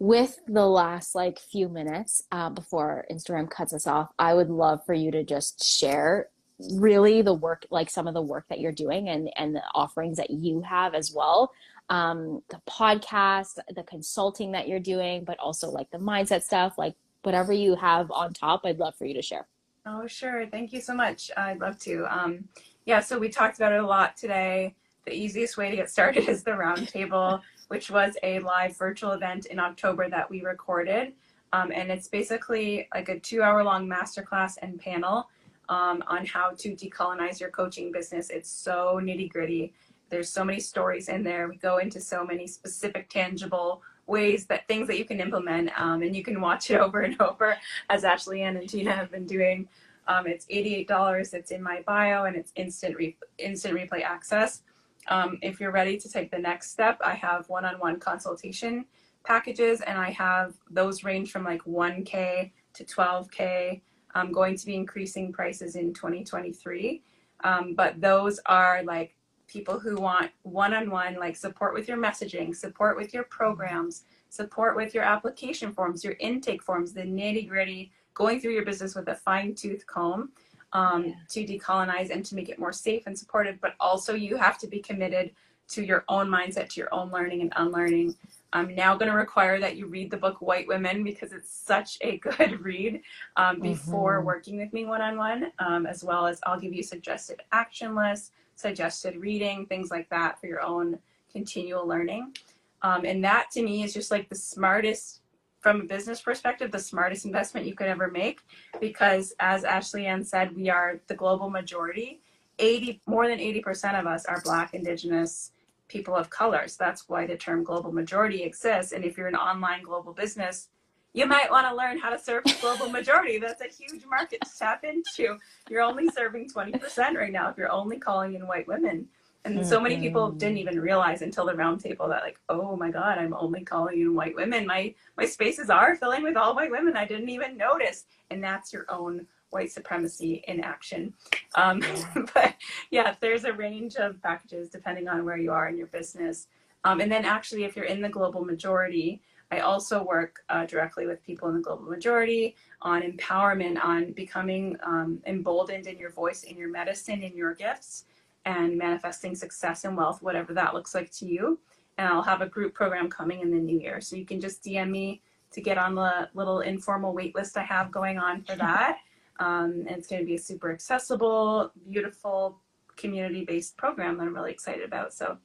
[0.00, 4.80] with the last like few minutes uh, before instagram cuts us off i would love
[4.86, 6.28] for you to just share
[6.72, 10.16] really the work like some of the work that you're doing and and the offerings
[10.16, 11.52] that you have as well.
[11.88, 16.94] Um the podcast the consulting that you're doing but also like the mindset stuff like
[17.22, 19.46] whatever you have on top i'd love for you to share.
[19.86, 20.46] Oh sure.
[20.46, 21.30] Thank you so much.
[21.36, 22.06] I'd love to.
[22.08, 22.48] Um
[22.84, 24.74] yeah so we talked about it a lot today.
[25.06, 29.46] The easiest way to get started is the roundtable which was a live virtual event
[29.46, 31.12] in october that we recorded.
[31.52, 35.28] Um, and it's basically like a two hour long masterclass and panel
[35.70, 38.28] um, on how to decolonize your coaching business.
[38.28, 39.72] It's so nitty gritty.
[40.10, 41.48] There's so many stories in there.
[41.48, 46.02] We go into so many specific, tangible ways that things that you can implement, um,
[46.02, 47.56] and you can watch it over and over,
[47.88, 49.68] as Ashley Ann and Tina have been doing.
[50.08, 51.32] Um, it's $88.
[51.32, 54.62] It's in my bio, and it's instant re- instant replay access.
[55.06, 58.86] Um, if you're ready to take the next step, I have one-on-one consultation
[59.24, 63.82] packages, and I have those range from like 1K to 12K
[64.14, 67.02] I'm going to be increasing prices in 2023.
[67.44, 69.14] Um, but those are like
[69.46, 74.94] people who want one-on-one like support with your messaging, support with your programs, support with
[74.94, 79.86] your application forms, your intake forms, the nitty-gritty, going through your business with a fine-tooth
[79.86, 80.30] comb
[80.72, 81.14] um, yeah.
[81.28, 83.60] to decolonize and to make it more safe and supportive.
[83.60, 85.32] But also you have to be committed
[85.70, 88.14] to your own mindset, to your own learning and unlearning.
[88.52, 91.98] I'm now going to require that you read the book White Women because it's such
[92.00, 93.02] a good read
[93.36, 94.26] um, before mm-hmm.
[94.26, 95.52] working with me one on one,
[95.86, 100.46] as well as I'll give you suggested action lists, suggested reading, things like that for
[100.46, 100.98] your own
[101.30, 102.34] continual learning.
[102.82, 105.20] Um, and that to me is just like the smartest,
[105.60, 108.40] from a business perspective, the smartest investment you could ever make
[108.80, 112.20] because, as Ashley Ann said, we are the global majority.
[112.58, 115.52] 80 more than 80% of us are black indigenous
[115.90, 116.66] people of color.
[116.68, 118.92] So that's why the term global majority exists.
[118.92, 120.68] And if you're an online global business,
[121.12, 123.38] you might want to learn how to serve the global majority.
[123.38, 125.36] That's a huge market to tap into.
[125.68, 129.08] You're only serving 20% right now if you're only calling in white women.
[129.44, 129.68] And mm-hmm.
[129.68, 133.34] so many people didn't even realize until the roundtable that like, oh my God, I'm
[133.34, 134.66] only calling in white women.
[134.66, 136.96] My my spaces are filling with all white women.
[136.96, 138.04] I didn't even notice.
[138.30, 141.12] And that's your own white supremacy in action.
[141.54, 141.82] Um,
[142.34, 142.54] but
[142.90, 146.48] yeah, there's a range of packages depending on where you are in your business.
[146.84, 149.20] Um, and then actually, if you're in the global majority,
[149.52, 154.76] I also work uh, directly with people in the global majority on empowerment, on becoming
[154.84, 158.04] um, emboldened in your voice, in your medicine, in your gifts,
[158.44, 161.58] and manifesting success and wealth, whatever that looks like to you.
[161.98, 164.00] And I'll have a group program coming in the new year.
[164.00, 165.20] So you can just DM me
[165.52, 168.98] to get on the little informal wait list I have going on for that.
[169.40, 172.60] Um, and it's going to be a super accessible, beautiful,
[172.96, 175.14] community based program that I'm really excited about.
[175.14, 175.38] So,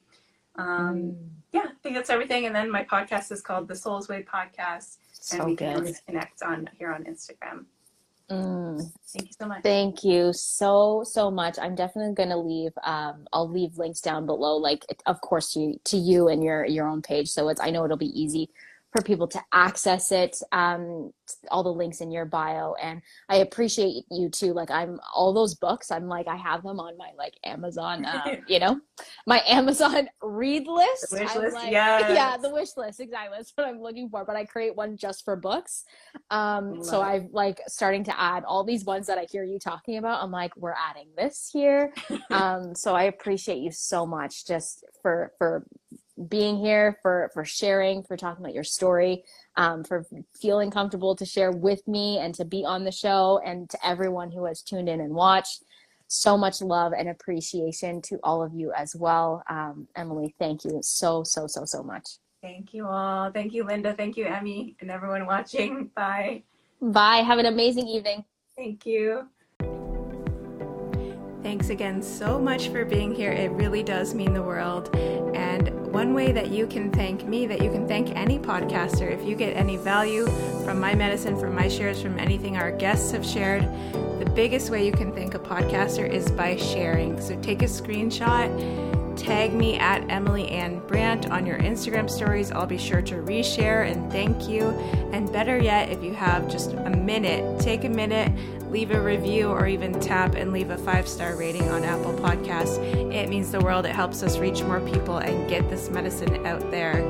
[0.56, 1.28] um, mm.
[1.52, 2.46] yeah, I think that's everything.
[2.46, 5.68] And then my podcast is called the Souls Way Podcast, so and we good.
[5.68, 7.64] can always connect on here on Instagram.
[8.30, 8.92] Mm.
[9.06, 9.62] Thank you so much.
[9.62, 11.58] Thank you so so much.
[11.58, 12.72] I'm definitely going to leave.
[12.82, 16.88] Um, I'll leave links down below, like of course to to you and your your
[16.88, 17.28] own page.
[17.30, 18.50] So it's I know it'll be easy
[18.96, 20.40] for people to access it.
[20.52, 21.12] Um,
[21.50, 24.52] all the links in your bio, and I appreciate you too.
[24.52, 25.90] Like I'm all those books.
[25.90, 28.04] I'm like I have them on my like Amazon.
[28.04, 28.80] Uh, you know,
[29.26, 31.10] my Amazon read list.
[31.10, 32.10] The wish I'm list, like, yes.
[32.14, 33.00] yeah, the wish list.
[33.00, 34.24] Exactly, that's what I'm looking for.
[34.24, 35.84] But I create one just for books.
[36.30, 39.58] Um, so i am like starting to add all these ones that I hear you
[39.58, 40.22] talking about.
[40.22, 41.92] I'm like, we're adding this here.
[42.30, 45.66] um, so I appreciate you so much just for for
[46.28, 49.24] being here, for for sharing, for talking about your story,
[49.56, 50.04] um, for
[50.34, 54.30] feeling comfortable to share with me and to be on the show, and to everyone
[54.30, 55.62] who has tuned in and watched.
[56.08, 59.42] So much love and appreciation to all of you as well.
[59.50, 62.06] Um, Emily, thank you so so so so much.
[62.42, 63.30] Thank you all.
[63.32, 63.92] Thank you, Linda.
[63.92, 65.90] Thank you, Emmy, and everyone watching.
[65.96, 66.44] Bye.
[66.80, 67.16] Bye.
[67.16, 68.24] Have an amazing evening.
[68.56, 69.28] Thank you.
[71.42, 73.30] Thanks again so much for being here.
[73.30, 74.94] It really does mean the world.
[75.34, 79.26] And One way that you can thank me, that you can thank any podcaster, if
[79.26, 80.26] you get any value
[80.62, 83.62] from my medicine, from my shares, from anything our guests have shared,
[84.20, 87.18] the biggest way you can thank a podcaster is by sharing.
[87.18, 88.52] So take a screenshot
[89.16, 92.52] tag me at Emily Anne Brant on your Instagram stories.
[92.52, 94.68] I'll be sure to reshare and thank you.
[95.12, 98.30] And better yet, if you have just a minute, take a minute,
[98.70, 102.78] leave a review, or even tap and leave a five star rating on Apple Podcasts.
[103.12, 103.86] It means the world.
[103.86, 107.02] It helps us reach more people and get this medicine out there.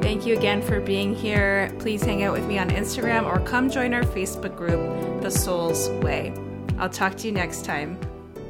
[0.00, 1.74] Thank you again for being here.
[1.80, 5.88] Please hang out with me on Instagram or come join our Facebook group, The Soul's
[6.02, 6.32] Way.
[6.78, 7.98] I'll talk to you next time.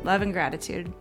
[0.04, 0.92] Love and gratitude.